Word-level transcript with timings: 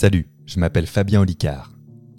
Salut, 0.00 0.30
je 0.46 0.58
m'appelle 0.58 0.86
Fabien 0.86 1.20
Olicard. 1.20 1.74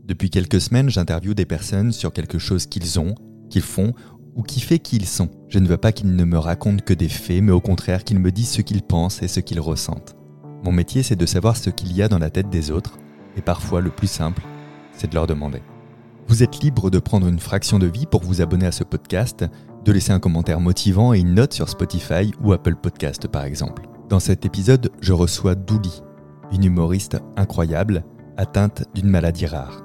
Depuis 0.05 0.29
quelques 0.29 0.61
semaines, 0.61 0.91
j'interviewe 0.91 1.33
des 1.33 1.47
personnes 1.47 1.91
sur 1.91 2.13
quelque 2.13 2.37
chose 2.37 2.67
qu'ils 2.67 2.99
ont, 2.99 3.15
qu'ils 3.49 3.63
font 3.63 3.95
ou 4.35 4.43
qui 4.43 4.59
fait 4.59 4.77
qui 4.77 4.97
ils 4.97 5.07
sont. 5.07 5.31
Je 5.47 5.57
ne 5.57 5.67
veux 5.67 5.77
pas 5.79 5.91
qu'ils 5.91 6.15
ne 6.15 6.23
me 6.23 6.37
racontent 6.37 6.83
que 6.85 6.93
des 6.93 7.09
faits, 7.09 7.41
mais 7.41 7.51
au 7.51 7.59
contraire 7.59 8.03
qu'ils 8.03 8.19
me 8.19 8.31
disent 8.31 8.51
ce 8.51 8.61
qu'ils 8.61 8.83
pensent 8.83 9.23
et 9.23 9.27
ce 9.27 9.39
qu'ils 9.39 9.59
ressentent. 9.59 10.15
Mon 10.63 10.71
métier, 10.71 11.01
c'est 11.01 11.15
de 11.15 11.25
savoir 11.25 11.57
ce 11.57 11.71
qu'il 11.71 11.91
y 11.91 12.03
a 12.03 12.07
dans 12.07 12.19
la 12.19 12.29
tête 12.29 12.51
des 12.51 12.69
autres, 12.69 12.99
et 13.35 13.41
parfois 13.41 13.81
le 13.81 13.89
plus 13.89 14.05
simple, 14.05 14.43
c'est 14.93 15.09
de 15.09 15.15
leur 15.15 15.25
demander. 15.25 15.63
Vous 16.27 16.43
êtes 16.43 16.61
libre 16.61 16.91
de 16.91 16.99
prendre 16.99 17.27
une 17.27 17.39
fraction 17.39 17.79
de 17.79 17.87
vie 17.87 18.05
pour 18.05 18.21
vous 18.21 18.43
abonner 18.43 18.67
à 18.67 18.71
ce 18.71 18.83
podcast, 18.83 19.43
de 19.83 19.91
laisser 19.91 20.11
un 20.11 20.19
commentaire 20.19 20.59
motivant 20.59 21.15
et 21.15 21.19
une 21.19 21.33
note 21.33 21.53
sur 21.53 21.67
Spotify 21.67 22.31
ou 22.43 22.53
Apple 22.53 22.75
Podcast 22.75 23.27
par 23.27 23.43
exemple. 23.43 23.87
Dans 24.07 24.19
cet 24.19 24.45
épisode, 24.45 24.91
je 25.01 25.13
reçois 25.13 25.55
Douli, 25.55 26.03
une 26.51 26.65
humoriste 26.65 27.17
incroyable, 27.35 28.03
atteinte 28.37 28.83
d'une 28.93 29.09
maladie 29.09 29.45
rare. 29.45 29.83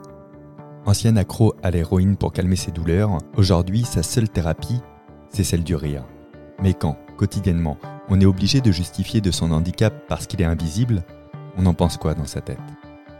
Ancienne 0.84 1.18
accro 1.18 1.54
à 1.62 1.70
l'héroïne 1.70 2.16
pour 2.16 2.32
calmer 2.32 2.56
ses 2.56 2.70
douleurs, 2.70 3.18
aujourd'hui 3.36 3.84
sa 3.84 4.02
seule 4.02 4.28
thérapie, 4.28 4.80
c'est 5.30 5.44
celle 5.44 5.64
du 5.64 5.74
rire. 5.74 6.04
Mais 6.62 6.74
quand, 6.74 6.96
quotidiennement, 7.16 7.76
on 8.08 8.20
est 8.20 8.26
obligé 8.26 8.60
de 8.60 8.70
justifier 8.70 9.20
de 9.20 9.30
son 9.30 9.50
handicap 9.50 10.06
parce 10.08 10.26
qu'il 10.26 10.40
est 10.40 10.46
invisible, 10.46 11.02
on 11.56 11.66
en 11.66 11.74
pense 11.74 11.96
quoi 11.96 12.14
dans 12.14 12.26
sa 12.26 12.40
tête? 12.40 12.58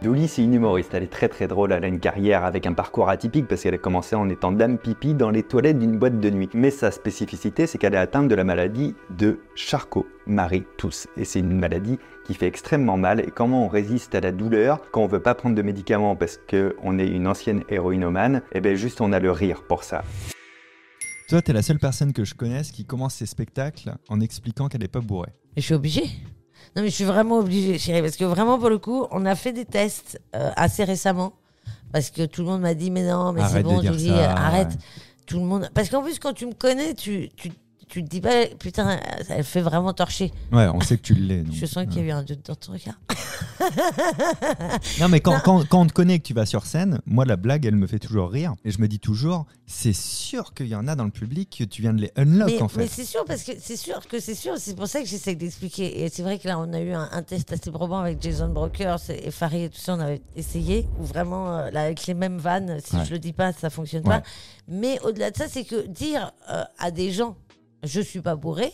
Douli, 0.03 0.27
c'est 0.27 0.43
une 0.43 0.53
humoriste. 0.53 0.93
Elle 0.93 1.03
est 1.03 1.11
très 1.11 1.27
très 1.27 1.47
drôle. 1.47 1.71
Elle 1.71 1.83
a 1.83 1.87
une 1.87 1.99
carrière 1.99 2.45
avec 2.45 2.67
un 2.67 2.73
parcours 2.73 3.09
atypique 3.09 3.47
parce 3.47 3.63
qu'elle 3.63 3.73
a 3.73 3.79
commencé 3.79 4.15
en 4.15 4.29
étant 4.29 4.51
dame 4.51 4.77
pipi 4.77 5.15
dans 5.15 5.31
les 5.31 5.41
toilettes 5.41 5.79
d'une 5.79 5.97
boîte 5.97 6.19
de 6.19 6.29
nuit. 6.29 6.49
Mais 6.53 6.69
sa 6.69 6.91
spécificité, 6.91 7.65
c'est 7.65 7.79
qu'elle 7.79 7.95
est 7.95 7.97
atteinte 7.97 8.27
de 8.27 8.35
la 8.35 8.43
maladie 8.43 8.93
de 9.17 9.39
Charcot-Marie-Tooth. 9.55 11.07
Et 11.17 11.25
c'est 11.25 11.39
une 11.39 11.57
maladie 11.57 11.97
qui 12.25 12.35
fait 12.35 12.45
extrêmement 12.45 12.97
mal. 12.97 13.21
Et 13.21 13.31
comment 13.31 13.65
on 13.65 13.67
résiste 13.67 14.13
à 14.13 14.19
la 14.19 14.31
douleur 14.31 14.81
quand 14.91 15.01
on 15.01 15.07
veut 15.07 15.21
pas 15.21 15.33
prendre 15.33 15.55
de 15.55 15.61
médicaments 15.63 16.15
parce 16.15 16.37
qu'on 16.47 16.99
est 16.99 17.07
une 17.07 17.25
ancienne 17.25 17.63
héroïnomane? 17.67 18.43
Eh 18.51 18.61
bien, 18.61 18.75
juste 18.75 19.01
on 19.01 19.11
a 19.11 19.19
le 19.19 19.31
rire 19.31 19.63
pour 19.63 19.83
ça. 19.83 20.03
Toi, 21.27 21.41
tu 21.41 21.49
es 21.49 21.53
la 21.55 21.63
seule 21.63 21.79
personne 21.79 22.13
que 22.13 22.23
je 22.23 22.35
connaisse 22.35 22.71
qui 22.71 22.85
commence 22.85 23.15
ses 23.15 23.25
spectacles 23.25 23.95
en 24.09 24.19
expliquant 24.19 24.67
qu'elle 24.67 24.81
n'est 24.81 24.87
pas 24.87 25.01
bourrée. 25.01 25.33
Et 25.55 25.61
je 25.61 25.65
suis 25.65 25.73
obligée. 25.73 26.05
Non, 26.77 26.83
mais 26.83 26.89
je 26.89 26.95
suis 26.95 27.05
vraiment 27.05 27.39
obligée, 27.39 27.79
chérie, 27.79 28.03
parce 28.03 28.17
que 28.17 28.23
vraiment, 28.23 28.59
pour 28.59 28.69
le 28.69 28.77
coup, 28.77 29.07
on 29.09 29.25
a 29.25 29.33
fait 29.33 29.51
des 29.51 29.65
tests 29.65 30.21
euh, 30.35 30.51
assez 30.55 30.83
récemment. 30.83 31.33
Parce 31.91 32.11
que 32.11 32.23
tout 32.27 32.41
le 32.41 32.49
monde 32.49 32.61
m'a 32.61 32.75
dit, 32.75 32.91
mais 32.91 33.01
non, 33.01 33.31
mais 33.33 33.41
c'est 33.51 33.63
bon, 33.63 33.81
Julie, 33.81 34.09
ça, 34.09 34.33
arrête. 34.33 34.77
Tout 35.25 35.39
le 35.39 35.45
monde. 35.45 35.71
Parce 35.73 35.89
qu'en 35.89 36.03
plus, 36.03 36.19
quand 36.19 36.33
tu 36.33 36.45
me 36.45 36.53
connais, 36.53 36.93
tu, 36.93 37.29
tu, 37.35 37.51
tu 37.87 38.03
te 38.03 38.09
dis 38.09 38.21
pas, 38.21 38.45
putain, 38.59 38.99
elle 39.29 39.43
fait 39.43 39.61
vraiment 39.61 39.93
torcher. 39.93 40.31
Ouais, 40.51 40.67
on 40.73 40.81
sait 40.81 40.97
que 40.97 41.03
tu 41.03 41.13
l'es. 41.15 41.43
Je 41.51 41.65
sens 41.65 41.85
qu'il 41.85 41.97
y 41.97 41.99
a 42.01 42.03
eu 42.07 42.11
un 42.11 42.23
doute 42.23 42.45
dans 42.45 42.55
ton 42.55 42.73
regard. 42.73 42.95
Non, 44.99 45.09
mais 45.09 45.19
quand, 45.19 45.39
quand, 45.43 45.65
quand 45.67 45.81
on 45.81 45.87
te 45.87 45.93
connaît 45.93 46.15
et 46.15 46.19
que 46.19 46.25
tu 46.25 46.33
vas 46.33 46.45
sur 46.45 46.65
scène, 46.65 46.99
moi, 47.05 47.25
la 47.25 47.35
blague, 47.35 47.65
elle 47.65 47.75
me 47.75 47.87
fait 47.87 47.99
toujours 47.99 48.29
rire. 48.31 48.53
Et 48.65 48.71
je 48.71 48.79
me 48.81 48.87
dis 48.87 48.99
toujours, 48.99 49.45
c'est 49.65 49.93
sûr 49.93 50.53
qu'il 50.53 50.67
y 50.67 50.75
en 50.75 50.87
a 50.87 50.95
dans 50.95 51.03
le 51.05 51.11
public 51.11 51.55
que 51.59 51.63
tu 51.63 51.81
viens 51.81 51.93
de 51.93 52.01
les 52.01 52.11
unlock, 52.15 52.47
mais 52.49 52.61
en 52.61 52.67
fait. 52.67 52.79
mais 52.81 52.87
c'est 52.87 53.05
sûr, 53.05 53.23
parce 53.25 53.43
que 53.43 53.53
c'est 53.59 53.77
sûr 53.77 54.05
que 54.07 54.19
c'est 54.19 54.35
sûr. 54.35 54.53
C'est 54.57 54.75
pour 54.75 54.87
ça 54.87 55.01
que 55.01 55.07
j'essaie 55.07 55.35
d'expliquer. 55.35 56.03
Et 56.03 56.09
c'est 56.09 56.23
vrai 56.23 56.39
que 56.39 56.47
là, 56.47 56.59
on 56.59 56.71
a 56.73 56.79
eu 56.79 56.91
un, 56.93 57.09
un 57.11 57.23
test 57.23 57.51
assez 57.51 57.71
probant 57.71 57.99
avec 57.99 58.21
Jason 58.21 58.49
Brokers 58.49 58.99
et 59.09 59.31
Farid 59.31 59.63
et 59.65 59.69
tout 59.69 59.79
ça. 59.79 59.95
On 59.95 59.99
avait 59.99 60.21
essayé. 60.35 60.87
Ou 60.99 61.05
vraiment, 61.05 61.55
euh, 61.57 61.69
là, 61.71 61.81
avec 61.83 62.05
les 62.07 62.13
mêmes 62.13 62.37
vannes, 62.37 62.79
si 62.83 62.95
Ouais. 62.95 63.05
je 63.05 63.11
le 63.11 63.19
dis 63.19 63.33
pas, 63.33 63.53
ça 63.53 63.69
fonctionne 63.69 64.03
Ouais. 64.07 64.19
pas. 64.19 64.23
Mais 64.67 64.99
au-delà 65.01 65.31
de 65.31 65.37
ça, 65.37 65.45
c'est 65.47 65.63
que 65.63 65.85
dire 65.87 66.31
euh, 66.51 66.63
à 66.79 66.91
des 66.91 67.11
gens, 67.11 67.35
je 67.87 68.01
suis 68.01 68.21
pas 68.21 68.35
bourré, 68.35 68.71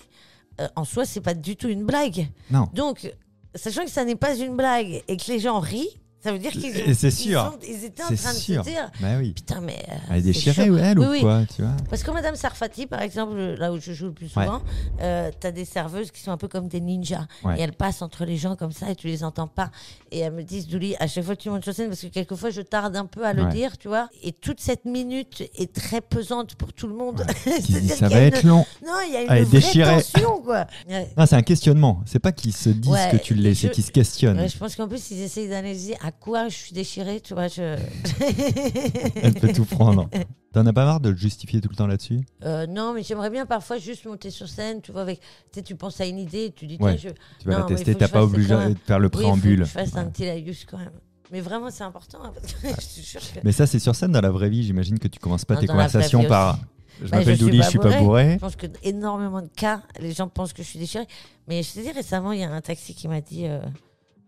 euh, 0.59 0.67
en 0.75 0.83
soi, 0.85 1.05
c'est 1.05 1.21
pas 1.21 1.33
du 1.33 1.55
tout 1.55 1.67
une 1.67 1.85
blague. 1.85 2.27
Non. 2.51 2.67
Donc, 2.73 3.11
sachant 3.55 3.83
que 3.85 3.91
ça 3.91 4.05
n'est 4.05 4.15
pas 4.15 4.35
une 4.35 4.55
blague 4.55 5.03
et 5.07 5.17
que 5.17 5.31
les 5.31 5.39
gens 5.39 5.59
rient, 5.59 5.99
ça 6.23 6.31
veut 6.31 6.39
dire 6.39 6.51
qu'ils 6.51 6.71
ont- 6.71 6.93
c'est 6.93 7.07
ils 7.07 7.11
sûr. 7.11 7.41
sont- 7.41 7.59
ils 7.67 7.83
étaient 7.85 8.01
en 8.03 8.05
train 8.05 8.13
de 8.33 8.37
se 8.37 8.61
dire. 8.61 8.89
Bah 9.01 9.07
oui. 9.19 9.33
Putain, 9.33 9.61
mais. 9.61 9.83
euh, 9.89 9.95
Elle 10.11 10.17
est 10.17 10.21
déchirée, 10.21 10.69
ou 10.69 10.77
elle, 10.77 10.97
Oui, 10.99 11.05
ou 11.05 11.09
oui. 11.11 11.21
quoi, 11.21 11.41
tu 11.55 11.61
vois 11.61 11.71
Parce 11.89 12.03
que 12.03 12.11
Madame 12.11 12.35
Sarfati, 12.35 12.85
par 12.87 13.01
exemple, 13.01 13.35
là 13.35 13.71
où 13.73 13.79
je 13.79 13.91
joue 13.93 14.05
le 14.07 14.13
plus 14.13 14.33
Ouais. 14.35 14.45
souvent, 14.45 14.61
euh, 15.01 15.31
t'as 15.39 15.51
des 15.51 15.65
serveuses 15.65 16.11
qui 16.11 16.21
sont 16.21 16.31
un 16.31 16.37
peu 16.37 16.47
comme 16.47 16.67
des 16.67 16.79
ninjas. 16.81 17.27
Ouais. 17.43 17.57
Et 17.59 17.61
elles 17.61 17.73
passent 17.73 18.01
entre 18.01 18.25
les 18.25 18.37
gens 18.37 18.55
comme 18.55 18.71
ça 18.71 18.89
et 18.89 18.95
tu 18.95 19.07
les 19.07 19.23
entends 19.23 19.47
pas. 19.47 19.69
Et 20.11 20.19
elles 20.19 20.31
me 20.33 20.43
disent, 20.43 20.67
Douli, 20.67 20.95
à 20.99 21.07
chaque 21.07 21.23
fois 21.25 21.35
que 21.35 21.41
tu 21.41 21.49
montes 21.49 21.63
sur 21.63 21.73
scène, 21.73 21.89
parce 21.89 22.01
que 22.01 22.07
quelquefois 22.07 22.49
je 22.51 22.61
tarde 22.61 22.95
un 22.95 23.05
peu 23.05 23.25
à 23.25 23.33
le 23.33 23.43
Ouais. 23.43 23.51
dire, 23.51 23.77
tu 23.77 23.87
vois. 23.87 24.09
Et 24.23 24.31
toute 24.31 24.59
cette 24.61 24.85
minute 24.85 25.43
est 25.57 25.73
très 25.73 26.01
pesante 26.01 26.55
pour 26.55 26.71
tout 26.73 26.87
le 26.87 26.95
monde. 26.95 27.25
C'est-à-dire 27.43 27.95
ça 27.95 28.07
va 28.07 28.17
a 28.17 28.19
être 28.21 28.43
long. 28.43 28.65
Non, 28.85 28.93
il 29.07 29.13
y 29.13 29.17
a 29.17 29.21
une 29.23 29.29
Elle 29.31 29.37
est 29.39 29.41
vraie 29.43 29.59
déchirée. 29.59 30.01
tension, 30.01 30.41
quoi. 30.41 30.67
Ouais. 30.89 31.09
Non, 31.17 31.25
c'est 31.25 31.35
un 31.35 31.41
questionnement. 31.41 32.01
C'est 32.05 32.19
pas 32.19 32.31
qu'ils 32.31 32.53
se 32.53 32.69
disent 32.69 32.91
Ouais, 32.91 33.09
que 33.11 33.17
tu 33.17 33.33
l'es, 33.33 33.53
c'est 33.55 33.69
qu'ils 33.71 33.83
se 33.83 33.91
questionnent. 33.91 34.39
Ouais, 34.39 34.47
je 34.47 34.57
pense 34.57 34.75
qu'en 34.75 34.87
plus, 34.87 35.11
ils 35.11 35.21
essayent 35.21 35.47
d'analyser 35.49 35.95
à 36.03 36.11
quoi 36.19 36.47
je 36.49 36.55
suis 36.55 36.73
déchirée, 36.73 37.19
tu 37.21 37.33
vois. 37.33 37.47
Je... 37.47 37.77
Elle 39.21 39.33
peut 39.33 39.51
tout 39.53 39.65
prendre. 39.65 40.09
T'en 40.53 40.65
as 40.65 40.73
pas 40.73 40.85
marre 40.85 40.99
de 40.99 41.09
le 41.09 41.15
justifier 41.17 41.61
tout 41.61 41.69
le 41.69 41.75
temps 41.75 41.87
là-dessus? 41.87 42.19
Euh, 42.43 42.67
non, 42.67 42.93
mais 42.93 43.03
j'aimerais 43.03 43.29
bien 43.29 43.45
parfois 43.45 43.77
juste 43.77 44.05
monter 44.05 44.29
sur 44.29 44.47
scène, 44.47 44.81
tu 44.81 44.91
vois, 44.91 45.01
avec, 45.01 45.19
tu 45.19 45.25
sais, 45.55 45.61
tu 45.63 45.75
penses 45.75 45.99
à 45.99 46.05
une 46.05 46.19
idée, 46.19 46.53
tu 46.55 46.67
dis, 46.67 46.77
Ouais. 46.79 46.95
tiens, 46.95 47.11
je, 47.11 47.41
Tu 47.43 47.47
vas 47.47 47.53
Non, 47.55 47.59
la 47.61 47.65
tester, 47.65 47.95
t'as 47.95 48.07
pas 48.07 48.23
obligé 48.23 48.49
de 48.53 48.75
faire 48.85 48.99
le 48.99 49.07
Oui, 49.07 49.11
il 49.13 49.17
faut 49.17 49.23
préambule. 49.23 49.59
que 49.59 49.65
je 49.65 49.69
fasse 49.71 49.95
un 49.95 50.05
petit 50.05 50.25
laïus 50.25 50.65
quand 50.69 50.77
même. 50.77 50.91
Mais 51.31 51.41
vraiment, 51.41 51.71
c'est 51.71 51.83
important. 51.83 52.19
hein, 52.23 52.31
parce 52.39 52.53
que 52.53 52.67
je 52.81 53.01
te 53.01 53.05
jure 53.05 53.21
que- 53.21 53.39
Mais 53.43 53.51
ça, 53.51 53.65
c'est 53.65 53.79
sur 53.79 53.95
scène 53.95 54.11
dans 54.11 54.21
la 54.21 54.29
vraie 54.29 54.49
vie. 54.49 54.63
J'imagine 54.63 54.99
que 54.99 55.07
tu 55.07 55.19
commences 55.19 55.45
pas 55.45 55.55
Non, 55.55 55.61
tes 55.61 55.67
conversations 55.67 56.23
par. 56.25 56.59
Je 57.01 57.07
Bah, 57.09 57.17
m'appelle 57.17 57.39
Douli, 57.39 57.57
je 57.63 57.69
suis 57.69 57.79
pas 57.79 57.97
bourré. 57.97 58.33
Je 58.33 58.37
pense 58.39 58.55
que 58.55 58.67
énormément 58.83 59.41
de 59.41 59.47
cas, 59.47 59.81
les 59.99 60.11
gens 60.13 60.27
pensent 60.27 60.53
que 60.53 60.61
je 60.61 60.67
suis 60.67 60.77
déchirée. 60.77 61.07
Mais 61.47 61.63
je 61.63 61.73
te 61.73 61.79
dis, 61.79 61.91
récemment, 61.91 62.31
il 62.33 62.41
y 62.41 62.43
a 62.43 62.51
un 62.51 62.61
taxi 62.61 62.93
qui 62.93 63.07
m'a 63.07 63.19
dit, 63.19 63.47
euh, 63.47 63.59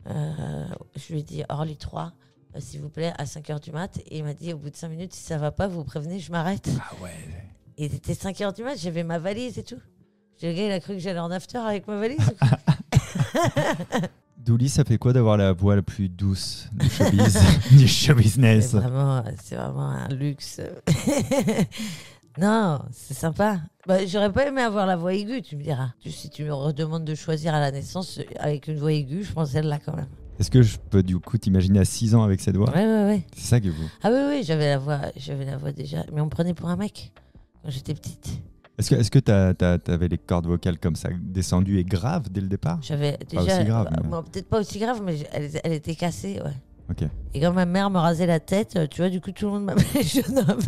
je 0.07 1.13
lui 1.13 1.19
ai 1.19 1.23
dit, 1.23 1.43
Orly 1.49 1.77
3, 1.77 2.13
euh, 2.55 2.59
s'il 2.59 2.81
vous 2.81 2.89
plaît, 2.89 3.13
à 3.17 3.25
5h 3.25 3.61
du 3.61 3.71
mat. 3.71 3.97
Et 4.07 4.19
il 4.19 4.23
m'a 4.23 4.33
dit, 4.33 4.53
au 4.53 4.57
bout 4.57 4.69
de 4.69 4.75
5 4.75 4.89
minutes, 4.89 5.13
si 5.13 5.23
ça 5.23 5.37
va 5.37 5.51
pas, 5.51 5.67
vous 5.67 5.83
prévenez, 5.83 6.19
je 6.19 6.31
m'arrête. 6.31 6.69
Ah 6.79 6.93
ouais. 7.01 7.11
Et 7.77 7.85
il 7.85 7.95
était 7.95 8.13
5h 8.13 8.55
du 8.55 8.63
mat, 8.63 8.77
j'avais 8.77 9.03
ma 9.03 9.19
valise 9.19 9.57
et 9.57 9.63
tout. 9.63 9.79
Le 10.41 10.53
gars, 10.53 10.65
il 10.65 10.71
a 10.71 10.79
cru 10.79 10.93
que 10.93 10.99
j'allais 10.99 11.19
en 11.19 11.31
after 11.31 11.57
avec 11.57 11.87
ma 11.87 11.97
valise. 11.97 12.19
Douli, 14.37 14.69
ça 14.69 14.83
fait 14.83 14.97
quoi 14.97 15.11
d'avoir 15.11 15.37
la 15.37 15.53
voix 15.53 15.75
la 15.75 15.81
plus 15.81 16.07
douce 16.07 16.69
du 16.73 16.87
showbiz, 16.87 17.39
du 17.71 17.87
show 17.87 18.13
business 18.13 18.71
C'est 18.71 18.77
vraiment, 18.77 19.23
c'est 19.43 19.55
vraiment 19.55 19.89
un 19.89 20.07
luxe. 20.09 20.61
non, 22.39 22.79
c'est 22.91 23.13
sympa. 23.13 23.59
Bah, 23.87 24.05
J'aurais 24.05 24.31
pas 24.31 24.47
aimé 24.47 24.61
avoir 24.61 24.85
la 24.85 24.95
voix 24.95 25.13
aiguë, 25.13 25.41
tu 25.41 25.55
me 25.55 25.63
diras. 25.63 25.91
Si 26.05 26.29
tu 26.29 26.43
me 26.43 26.53
redemandes 26.53 27.05
de 27.05 27.15
choisir 27.15 27.53
à 27.53 27.59
la 27.59 27.71
naissance 27.71 28.17
euh, 28.19 28.23
avec 28.39 28.67
une 28.67 28.77
voix 28.77 28.91
aiguë, 28.91 29.23
je 29.23 29.31
pense 29.33 29.51
celle-là 29.51 29.79
quand 29.83 29.95
même. 29.95 30.07
Est-ce 30.39 30.51
que 30.51 30.61
je 30.61 30.77
peux 30.77 31.01
du 31.03 31.17
coup 31.19 31.37
t'imaginer 31.37 31.79
à 31.79 31.85
6 31.85 32.13
ans 32.13 32.23
avec 32.23 32.41
cette 32.41 32.57
voix? 32.57 32.69
Ouais, 32.71 32.85
ouais, 32.85 33.03
ouais. 33.05 33.25
C'est 33.35 33.47
ça 33.47 33.59
que 33.61 33.69
vous. 33.69 33.89
Ah 34.03 34.09
oui, 34.11 34.19
oui, 34.29 34.43
j'avais 34.43 34.67
la 34.67 34.77
voix, 34.77 34.99
j'avais 35.15 35.45
la 35.45 35.55
voix 35.57 35.71
déjà. 35.71 36.03
Mais 36.11 36.19
on 36.19 36.25
me 36.25 36.29
prenait 36.29 36.53
pour 36.53 36.67
un 36.67 36.75
mec 36.75 37.13
quand 37.63 37.69
j'étais 37.69 37.93
petite. 37.93 38.41
Est-ce 38.77 38.89
que 38.89 38.95
est-ce 38.95 39.09
que 39.09 39.19
t'avais 39.19 40.07
les 40.09 40.17
cordes 40.17 40.47
vocales 40.47 40.77
comme 40.77 40.97
ça 40.97 41.07
descendues 41.21 41.79
et 41.79 41.85
graves 41.85 42.29
dès 42.29 42.41
le 42.41 42.47
départ? 42.49 42.79
J'avais 42.81 43.17
déjà. 43.29 43.41
aussi 43.59 43.63
grave, 43.65 43.87
mais- 43.91 44.09
bon, 44.09 44.21
Peut-être 44.23 44.49
pas 44.49 44.59
aussi 44.59 44.79
grave, 44.79 45.01
mais 45.01 45.19
elle, 45.31 45.49
elle 45.63 45.71
était 45.71 45.95
cassée, 45.95 46.41
ouais. 46.43 46.51
Et 47.33 47.41
quand 47.41 47.51
ma 47.51 47.65
mère 47.65 47.89
me 47.89 47.99
rasait 47.99 48.25
la 48.25 48.39
tête, 48.39 48.75
euh, 48.75 48.87
tu 48.87 49.01
vois, 49.01 49.09
du 49.09 49.19
coup, 49.19 49.31
tout 49.31 49.45
le 49.45 49.51
monde 49.51 49.65
m'appelait 49.65 50.03
jeune 50.03 50.37
homme. 50.37 50.59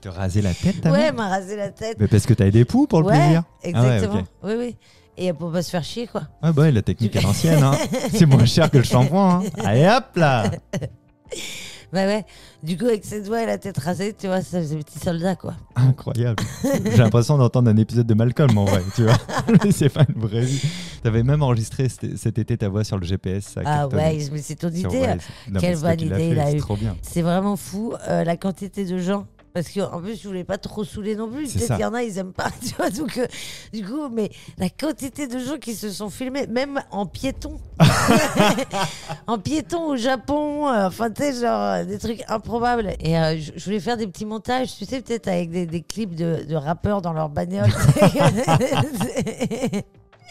Te 0.00 0.08
raser 0.08 0.42
la 0.42 0.54
tête, 0.54 0.80
ta 0.80 0.90
ouais, 0.90 0.98
mère 0.98 1.14
m'a 1.14 1.28
rasé 1.28 1.56
la 1.56 1.70
tête. 1.70 1.96
Mais 1.98 2.08
parce 2.08 2.24
que 2.24 2.34
t'as 2.34 2.50
des 2.50 2.64
poux 2.64 2.86
pour 2.86 3.00
le 3.00 3.06
ouais, 3.06 3.18
plaisir 3.18 3.42
Exactement. 3.62 4.22
Ah 4.42 4.46
ouais, 4.46 4.54
ok. 4.54 4.58
Oui, 4.58 4.66
oui. 4.66 4.76
Et 5.18 5.32
pour 5.32 5.52
pas 5.52 5.62
se 5.62 5.70
faire 5.70 5.84
chier, 5.84 6.06
quoi. 6.06 6.22
Ah 6.40 6.52
bah 6.52 6.70
la 6.70 6.80
technique 6.82 7.14
à 7.16 7.20
l'ancienne, 7.20 7.62
hein. 7.62 7.76
c'est 8.12 8.24
moins 8.24 8.46
cher 8.46 8.70
que 8.70 8.78
le 8.78 8.84
shampoing. 8.84 9.42
Hein. 9.44 9.62
Allez 9.64 9.86
hop 9.86 10.16
là 10.16 10.50
Bah 11.92 12.06
ouais. 12.06 12.24
Du 12.62 12.78
coup, 12.78 12.86
avec 12.86 13.04
cette 13.04 13.26
voix 13.26 13.42
et 13.42 13.46
la 13.46 13.58
tête 13.58 13.76
rasée, 13.78 14.14
tu 14.18 14.26
vois, 14.26 14.40
ça 14.40 14.58
faisait 14.60 14.76
petit 14.76 14.98
soldat, 14.98 15.36
quoi. 15.36 15.54
Incroyable. 15.76 16.42
J'ai 16.62 16.96
l'impression 16.96 17.36
d'entendre 17.36 17.70
un 17.70 17.76
épisode 17.76 18.06
de 18.06 18.14
Malcolm 18.14 18.56
en 18.56 18.64
vrai, 18.64 18.82
tu 18.94 19.02
vois. 19.04 19.16
C'est 19.70 19.90
pas 19.90 20.04
une 20.08 20.20
vraie 20.22 20.40
vie. 20.44 20.62
T'avais 21.02 21.22
même 21.22 21.42
enregistré 21.42 21.88
cet 21.88 22.38
été 22.38 22.56
ta 22.56 22.68
voix 22.68 22.84
sur 22.84 22.98
le 22.98 23.04
GPS. 23.04 23.44
Ça 23.44 23.60
Ah 23.66 23.88
ouais, 23.88 24.18
mais 24.32 24.38
c'est 24.40 24.54
ton 24.54 24.70
Sur- 24.70 24.88
idée. 24.88 25.00
ouais, 25.00 25.08
hein. 25.08 25.58
Quelle 25.60 25.78
bonne 25.78 26.00
idée 26.00 26.28
il 26.32 26.38
a 26.40 26.46
C'est 26.46 26.56
eu. 26.56 26.60
trop 26.60 26.76
bien. 26.76 26.96
C'est 27.02 27.22
vraiment 27.22 27.56
fou 27.56 27.92
euh, 28.08 28.24
la 28.24 28.36
quantité 28.36 28.84
de 28.84 28.98
gens. 28.98 29.26
Parce 29.54 29.68
qu'en 29.70 30.00
plus, 30.00 30.20
je 30.22 30.26
voulais 30.26 30.44
pas 30.44 30.56
trop 30.56 30.82
saouler 30.82 31.14
non 31.14 31.30
plus. 31.30 31.52
Peut-être 31.52 31.72
qu'il 31.74 31.82
y 31.82 31.84
en 31.84 31.92
a, 31.94 32.02
ils 32.02 32.16
aiment 32.18 32.32
pas. 32.32 32.50
Tu 32.62 32.74
vois, 32.76 32.88
donc, 32.90 33.18
euh, 33.18 33.26
du 33.72 33.84
coup, 33.84 34.08
mais 34.08 34.30
la 34.56 34.70
quantité 34.70 35.26
de 35.26 35.38
gens 35.38 35.58
qui 35.58 35.74
se 35.74 35.90
sont 35.90 36.08
filmés, 36.08 36.46
même 36.46 36.80
en 36.90 37.04
piéton. 37.06 37.60
en 39.26 39.38
piéton 39.38 39.88
au 39.88 39.96
Japon. 39.96 40.68
euh, 40.68 40.86
Enfin, 40.86 41.10
tu 41.10 41.22
sais, 41.22 41.40
genre 41.42 41.60
euh, 41.60 41.84
des 41.84 41.98
trucs 41.98 42.22
improbables. 42.28 42.94
Et 43.00 43.18
euh, 43.18 43.36
je 43.38 43.52
je 43.56 43.64
voulais 43.66 43.80
faire 43.80 43.96
des 43.98 44.06
petits 44.06 44.24
montages, 44.24 44.74
tu 44.76 44.84
sais, 44.86 45.00
peut-être 45.02 45.28
avec 45.28 45.50
des, 45.50 45.66
des 45.66 45.82
clips 45.82 46.14
de, 46.14 46.44
de 46.48 46.54
rappeurs 46.56 47.02
dans 47.02 47.12
leur 47.12 47.28
bagnole. 47.28 47.70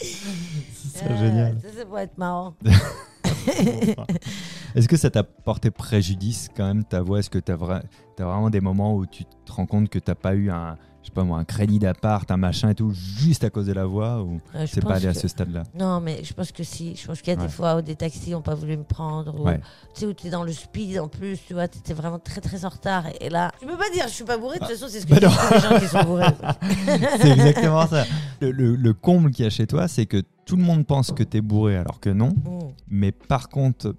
C'est 0.00 1.16
génial. 1.16 1.56
Ça, 1.62 1.68
ça 1.78 1.84
pourrait 1.86 2.04
être 2.04 2.18
marrant. 2.18 2.54
Est-ce 4.74 4.88
que 4.88 4.96
ça 4.96 5.10
t'a 5.10 5.22
porté 5.24 5.70
préjudice 5.70 6.48
quand 6.56 6.64
même 6.66 6.84
ta 6.84 7.02
voix? 7.02 7.18
Est-ce 7.18 7.30
que 7.30 7.38
vra- 7.38 7.82
t'as 8.16 8.24
vraiment 8.24 8.50
des 8.50 8.60
moments 8.60 8.94
où 8.96 9.06
tu 9.06 9.24
te 9.24 9.52
rends 9.52 9.66
compte 9.66 9.88
que 9.88 9.98
t'as 9.98 10.14
pas 10.14 10.34
eu 10.34 10.50
un, 10.50 10.76
je 11.02 11.08
sais 11.08 11.12
pas 11.12 11.24
moi, 11.24 11.38
un 11.38 11.44
crédit 11.44 11.78
d'appart, 11.78 12.30
un 12.30 12.36
machin 12.36 12.70
et 12.70 12.74
tout, 12.74 12.90
juste 12.92 13.42
à 13.44 13.50
cause 13.50 13.66
de 13.66 13.72
la 13.72 13.84
voix 13.86 14.22
ou 14.22 14.40
Euh, 14.54 14.66
je 14.66 14.72
c'est 14.72 14.80
pas 14.80 14.94
allé 14.94 15.08
à 15.08 15.12
que- 15.12 15.18
ce 15.18 15.28
stade-là? 15.28 15.64
Non, 15.78 16.00
mais 16.00 16.22
je 16.24 16.32
pense 16.32 16.52
que 16.52 16.62
si. 16.62 16.94
Je 16.96 17.06
pense 17.06 17.20
qu'il 17.20 17.32
y 17.32 17.36
a 17.36 17.40
Ouais. 17.40 17.46
des 17.46 17.52
fois 17.52 17.76
où 17.76 17.82
des 17.82 17.96
taxis 17.96 18.30
n'ont 18.30 18.40
pas 18.40 18.54
voulu 18.54 18.76
me 18.76 18.84
prendre. 18.84 19.38
Ou, 19.38 19.44
Ouais. 19.44 19.58
Tu 19.94 20.00
sais, 20.00 20.06
où 20.06 20.12
tu 20.12 20.28
es 20.28 20.30
dans 20.30 20.44
le 20.44 20.52
speed 20.52 20.98
en 21.00 21.08
plus, 21.08 21.38
tu 21.46 21.54
vois, 21.54 21.66
tu 21.68 21.78
étais 21.78 21.92
vraiment 21.94 22.18
très 22.18 22.40
très 22.40 22.64
en 22.64 22.68
retard. 22.68 23.06
Et, 23.08 23.26
et 23.26 23.28
là, 23.30 23.50
tu 23.60 23.66
peux 23.66 23.76
pas 23.76 23.90
dire 23.92 24.04
je 24.06 24.12
suis 24.14 24.24
pas 24.24 24.38
bourré, 24.38 24.58
de 24.58 24.64
toute 24.64 24.72
façon, 24.74 24.86
c'est 24.88 25.00
ce 25.00 25.06
que 25.06 25.14
bah 25.14 25.20
disent 25.20 25.36
tous 25.48 25.54
les 25.54 25.60
gens 25.60 25.78
qui 25.80 25.86
sont 25.88 26.04
bourrés. 26.04 26.26
C'est 27.20 27.30
exactement 27.30 27.86
ça. 27.86 28.04
Le, 28.40 28.50
le- 28.52 28.76
le 28.76 28.92
comble 28.94 29.30
qu'il 29.32 29.44
y 29.44 29.46
a 29.46 29.50
chez 29.50 29.66
toi, 29.66 29.88
c'est 29.88 30.06
que 30.06 30.22
tout 30.46 30.56
le 30.56 30.62
monde 30.62 30.86
pense 30.86 31.12
que 31.12 31.22
t'es 31.22 31.40
bourré 31.40 31.76
alors 31.76 32.00
que 32.00 32.10
non. 32.10 32.28
Mm. 32.30 32.58
Mais 32.88 33.12
par 33.12 33.48
contre, 33.48 33.94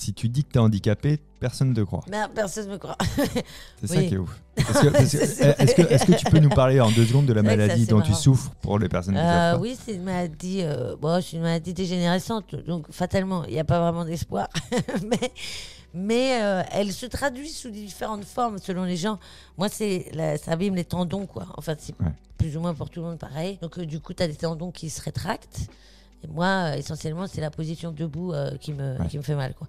si 0.00 0.14
tu 0.14 0.28
dis 0.28 0.44
que 0.44 0.52
t'es 0.52 0.58
handicapé, 0.58 1.20
personne 1.40 1.70
ne 1.70 1.74
te 1.74 1.80
croit. 1.82 2.02
Mais 2.10 2.18
personne 2.34 2.66
ne 2.68 2.72
me 2.72 2.78
croit. 2.78 2.96
C'est 3.80 3.86
ça 3.86 4.02
qui 4.02 4.14
est 4.14 4.18
ouf. 4.18 4.40
Que- 4.56 5.92
Est-ce 5.92 6.04
que, 6.06 6.12
tu 6.12 6.24
peux 6.26 6.38
nous 6.38 6.48
parler 6.50 6.80
en 6.80 6.90
deux 6.90 7.04
secondes 7.06 7.26
de 7.26 7.32
la 7.32 7.42
maladie 7.42 7.86
dont 7.86 8.00
tu 8.00 8.14
souffres 8.14 8.50
pour 8.62 8.78
les 8.78 8.88
personnes 8.88 9.14
qui 9.14 9.20
Euh, 9.20 9.58
oui, 9.58 9.76
c'est 9.84 9.94
une 9.94 10.04
maladie. 10.04 10.60
euh, 10.62 10.96
bon, 11.00 11.20
c'est 11.22 11.36
une 11.36 11.42
maladie 11.42 11.72
dégénérescente, 11.74 12.54
donc 12.66 12.86
fatalement, 12.90 13.44
il 13.44 13.52
n'y 13.54 13.60
a 13.60 13.64
pas 13.64 13.80
vraiment 13.80 14.04
d'espoir. 14.04 14.48
mais 15.06 15.32
mais 15.92 16.40
euh, 16.42 16.62
elle 16.70 16.92
se 16.92 17.06
traduit 17.06 17.48
sous 17.48 17.70
différentes 17.70 18.24
formes 18.24 18.58
selon 18.58 18.84
les 18.84 18.96
gens. 18.96 19.18
Moi, 19.58 19.68
c'est 19.68 20.10
ça 20.42 20.52
abîme 20.52 20.76
les 20.76 20.84
tendons, 20.84 21.26
quoi. 21.26 21.46
Enfin, 21.56 21.74
c'est 21.78 21.94
Ouais. 22.00 22.12
plus 22.38 22.56
ou 22.56 22.60
moins 22.60 22.74
pour 22.74 22.90
tout 22.90 23.00
le 23.00 23.06
monde 23.06 23.18
pareil. 23.18 23.58
Donc, 23.60 23.78
du 23.80 23.98
coup, 24.00 24.14
tu 24.14 24.22
as 24.22 24.28
des 24.28 24.36
tendons 24.36 24.70
qui 24.70 24.88
se 24.88 25.02
rétractent. 25.02 25.62
Et 26.24 26.28
moi, 26.28 26.46
euh, 26.46 26.74
essentiellement, 26.74 27.26
c'est 27.26 27.40
la 27.40 27.50
position 27.50 27.92
debout 27.92 28.32
euh, 28.32 28.56
qui, 28.58 28.72
me, 28.72 28.98
Ouais. 28.98 29.06
qui 29.08 29.16
me 29.18 29.22
fait 29.22 29.34
mal, 29.34 29.54
quoi. 29.54 29.66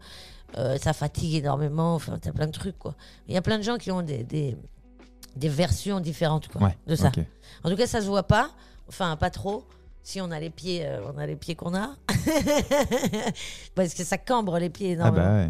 Euh, 0.57 0.77
ça 0.77 0.92
fatigue 0.94 1.36
énormément. 1.36 1.95
Enfin, 1.95 2.18
tu 2.21 2.27
as 2.27 2.33
plein 2.33 2.48
de 2.48 2.51
trucs, 2.51 2.77
quoi. 2.77 2.95
Il 3.27 3.33
y 3.33 3.38
a 3.38 3.42
plein 3.42 3.57
de 3.57 3.63
gens 3.63 3.77
qui 3.77 3.89
ont 3.92 4.01
des, 4.01 4.24
des, 4.24 4.57
des 5.38 5.50
versions 5.50 6.00
différentes, 6.01 6.48
quoi, 6.50 6.62
Ouais, 6.63 6.77
de 6.88 6.95
ça. 6.95 7.12
En 7.63 7.69
tout 7.69 7.75
cas, 7.77 7.88
ça 7.88 8.01
se 8.01 8.07
voit 8.07 8.24
pas. 8.24 8.50
Enfin, 8.89 9.15
pas 9.15 9.30
trop. 9.30 9.63
Si 10.03 10.19
on 10.19 10.31
a 10.31 10.39
les 10.39 10.50
pieds, 10.50 10.86
euh, 10.86 11.00
on 11.13 11.18
a 11.18 11.25
les 11.25 11.36
pieds 11.38 11.56
qu'on 11.56 11.74
a. 11.75 11.95
Parce 13.75 13.94
que 13.94 14.04
ça 14.04 14.18
cambre 14.18 14.57
les 14.59 14.69
pieds 14.69 14.89
Ah 14.89 14.94
énormément. 14.94 15.25
bah 15.25 15.33
ouais. 15.47 15.50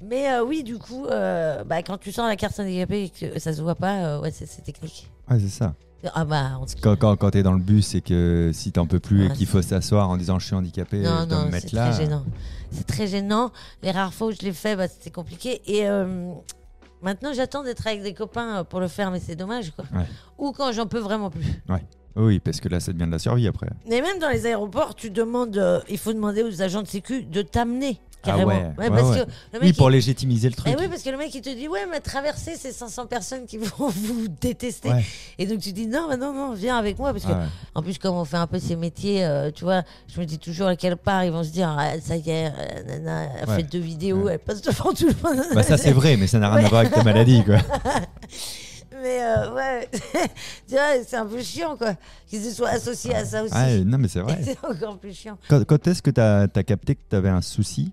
Mais 0.00 0.30
euh, 0.32 0.44
oui, 0.44 0.62
du 0.62 0.78
coup, 0.78 1.06
euh, 1.06 1.64
bah, 1.64 1.82
quand 1.82 1.98
tu 1.98 2.12
sors 2.12 2.26
la 2.26 2.36
carte 2.36 2.58
handicapée 2.60 3.04
et 3.04 3.10
que 3.10 3.38
ça 3.38 3.52
se 3.52 3.62
voit 3.62 3.74
pas, 3.74 4.04
euh, 4.16 4.20
ouais, 4.20 4.30
c'est 4.30 4.46
technique. 4.62 5.10
Ouais, 5.30 5.38
c'est 5.40 5.48
ça. 5.48 5.74
Ah 6.14 6.24
bah, 6.24 6.58
on- 6.60 6.66
Quand, 6.82 6.96
quand, 6.96 7.16
quand 7.16 7.30
t'es 7.30 7.42
dans 7.42 7.52
le 7.52 7.60
bus 7.62 7.94
et 7.94 8.00
que 8.00 8.50
si 8.52 8.72
t'en 8.72 8.86
peux 8.86 9.00
plus 9.00 9.26
et 9.26 9.30
qu'il 9.30 9.46
faut 9.46 9.62
s'asseoir 9.62 10.10
en 10.10 10.16
disant 10.16 10.38
je 10.38 10.46
suis 10.46 10.54
handicapé, 10.54 10.98
non, 10.98 11.20
je 11.22 11.24
dois 11.26 11.38
non, 11.38 11.44
me 11.46 11.50
c'est 11.50 11.52
mettre 11.52 11.74
là. 11.74 11.90
très 11.90 12.02
gênant. 12.04 12.24
C'est 12.70 12.86
très 12.86 13.06
gênant. 13.06 13.52
Les 13.82 13.90
rares 13.90 14.12
fois 14.12 14.26
où 14.28 14.32
je 14.32 14.40
l'ai 14.44 14.52
fait, 14.52 14.76
bah, 14.76 14.88
c'était 14.88 15.10
compliqué. 15.10 15.62
Et 15.66 15.88
euh, 15.88 16.32
maintenant, 17.02 17.32
j'attends 17.32 17.62
d'être 17.62 17.86
avec 17.86 18.02
des 18.02 18.14
copains 18.14 18.58
euh, 18.60 18.64
pour 18.64 18.80
le 18.80 18.88
faire, 18.88 19.10
mais 19.10 19.20
c'est 19.20 19.36
dommage, 19.36 19.70
quoi. 19.72 19.84
Ouais. 19.94 20.06
Ou 20.38 20.52
quand 20.52 20.72
j'en 20.72 20.86
peux 20.86 20.98
vraiment 20.98 21.30
plus. 21.30 21.44
Oui, 22.16 22.38
parce 22.38 22.60
que 22.60 22.68
là, 22.68 22.78
ça 22.78 22.92
devient 22.92 23.06
de 23.06 23.10
la 23.12 23.18
survie 23.18 23.48
après. 23.48 23.68
Mais 23.88 24.00
même 24.00 24.20
dans 24.20 24.28
les 24.28 24.46
aéroports, 24.46 24.94
tu 24.94 25.10
demandes, 25.10 25.56
euh, 25.56 25.80
il 25.88 25.98
faut 25.98 26.12
demander 26.12 26.42
aux 26.44 26.62
agents 26.62 26.82
de 26.82 26.86
sécu 26.86 27.24
de 27.24 27.42
t'amener 27.42 27.98
carrément. 28.24 28.50
Ah 28.52 28.80
ouais, 28.80 28.88
ouais, 28.88 28.90
parce 28.90 29.10
ouais. 29.10 29.24
que 29.24 29.30
le 29.52 29.60
mec, 29.60 29.62
Oui, 29.62 29.72
pour 29.72 29.90
il- 29.90 29.94
légitimiser 29.94 30.48
le 30.48 30.54
truc. 30.54 30.72
Eh 30.76 30.80
oui, 30.80 30.88
parce 30.88 31.02
que 31.02 31.10
le 31.10 31.16
mec 31.16 31.34
il 31.34 31.40
te 31.40 31.54
dit 31.54 31.68
ouais, 31.68 31.86
mais 31.90 32.00
traverser 32.00 32.56
ces 32.56 32.72
500 32.72 33.06
personnes 33.06 33.46
qui 33.46 33.58
vont 33.78 33.88
vous 33.88 34.28
détester. 34.40 34.90
Et 35.38 35.46
donc 35.46 35.60
tu 35.60 35.72
dis 35.72 35.86
non, 35.86 36.06
mais 36.08 36.16
non, 36.16 36.32
non, 36.32 36.52
viens 36.54 36.76
avec 36.78 36.98
moi 36.98 37.12
parce 37.12 37.24
que 37.24 37.32
en 37.74 37.82
plus 37.82 37.98
comme 37.98 38.14
on 38.16 38.24
fait 38.24 38.36
un 38.36 38.46
peu 38.46 38.58
ces 38.58 38.76
métiers, 38.76 39.24
euh, 39.24 39.50
tu 39.50 39.64
vois, 39.64 39.82
je 40.08 40.20
me 40.20 40.24
dis 40.26 40.38
toujours 40.38 40.66
à 40.68 40.76
quelle 40.76 40.96
part 40.96 41.24
ils 41.24 41.32
vont 41.32 41.44
se 41.44 41.50
dire 41.50 41.74
ah, 41.78 41.98
ça 42.00 42.16
y 42.16 42.30
est, 42.30 42.46
euh, 42.48 42.82
Nana 42.86 43.22
a 43.42 43.48
Ouais. 43.50 43.56
fait 43.56 43.62
deux 43.64 43.78
vidéos, 43.78 44.24
Ouais. 44.24 44.34
elle 44.34 44.38
passe 44.38 44.62
devant 44.62 44.92
tout 44.92 45.06
le 45.06 45.14
monde. 45.22 45.44
Bah 45.54 45.62
ça 45.62 45.76
c'est 45.76 45.92
vrai, 45.92 46.16
mais 46.16 46.26
ça 46.26 46.38
n'a 46.38 46.50
rien 46.52 46.64
à 46.64 46.68
voir 46.68 46.80
avec 46.82 46.92
ta 46.92 47.02
maladie 47.02 47.44
quoi. 47.44 47.56
Mais 49.02 49.22
euh, 49.22 49.52
ouais, 49.54 49.88
tu 50.66 50.74
vois, 50.74 50.92
c'est 51.06 51.16
un 51.16 51.26
peu 51.26 51.42
chiant 51.42 51.76
quoi, 51.76 51.94
qu'ils 52.26 52.42
se 52.42 52.50
soient 52.52 52.70
associés 52.70 53.14
à 53.14 53.24
ça 53.24 53.42
aussi. 53.42 53.52
Ah, 53.54 53.68
non 53.84 53.98
mais 53.98 54.08
c'est 54.08 54.20
vrai. 54.20 54.38
c'est 54.42 54.56
encore 54.64 54.96
plus 54.98 55.12
chiant. 55.12 55.36
Quand, 55.48 55.62
quand 55.64 55.86
est-ce 55.88 56.00
que 56.00 56.10
t'as 56.10 56.42
as 56.44 56.62
capté 56.62 56.94
que 56.94 57.00
t'avais 57.08 57.28
un 57.28 57.42
souci 57.42 57.92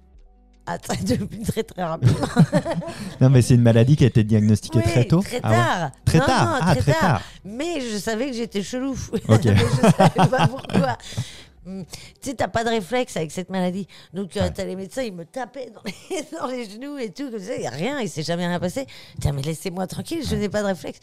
Ah, 0.68 0.78
depuis 0.78 1.40
très 1.42 1.64
très 1.64 1.84
rapidement. 1.84 2.28
Non 3.22 3.30
mais 3.30 3.42
c'est 3.42 3.56
une 3.56 3.62
maladie 3.64 3.96
qui 3.96 4.04
a 4.04 4.08
été 4.08 4.24
diagnostiquée 4.24 4.80
Oui, 4.80 4.84
très 4.92 5.06
tôt. 5.06 5.22
Très 5.22 5.40
Ah 5.44 5.50
ouais. 5.50 5.56
tard. 5.56 5.92
Très 6.06 6.20
Non, 6.20 6.26
tard. 6.26 6.46
non, 6.46 6.60
ah 6.62 6.76
très 6.76 6.94
tard. 6.94 7.22
Mais 7.44 7.82
je 7.82 7.98
savais 7.98 8.28
que 8.28 8.34
j'étais 8.36 8.62
chelou. 8.64 8.94
Ok. 9.28 9.46
Mais 9.46 9.56
je 9.58 9.90
savais 9.98 10.30
pas 10.30 10.48
pourquoi. 10.48 10.98
Hum, 11.66 11.86
Tu 12.22 12.30
sais, 12.30 12.36
t'as 12.36 12.48
pas 12.48 12.64
de 12.64 12.70
réflexe 12.70 13.18
avec 13.18 13.32
cette 13.32 13.50
maladie. 13.50 13.88
Donc, 14.14 14.32
Ouais. 14.36 14.50
t'as 14.52 14.66
les 14.66 14.76
médecins, 14.76 15.04
ils 15.04 15.14
me 15.14 15.26
tapaient 15.26 15.70
dans 15.72 15.82
les, 15.86 16.24
dans 16.40 16.48
les 16.48 16.70
genoux 16.70 16.98
et 16.98 17.10
tout. 17.12 17.30
Comme 17.32 17.40
ça, 17.40 17.56
il 17.56 17.66
a 17.68 17.70
rien, 17.72 18.00
il 18.00 18.10
s'est 18.10 18.24
jamais 18.24 18.48
rien 18.48 18.60
passé. 18.60 18.88
Tiens, 19.20 19.32
mais 19.34 19.42
laissez-moi 19.42 19.86
tranquille, 19.88 20.24
je 20.28 20.36
n'ai 20.36 20.50
pas 20.50 20.62
de 20.62 20.68
réflexe. 20.68 21.00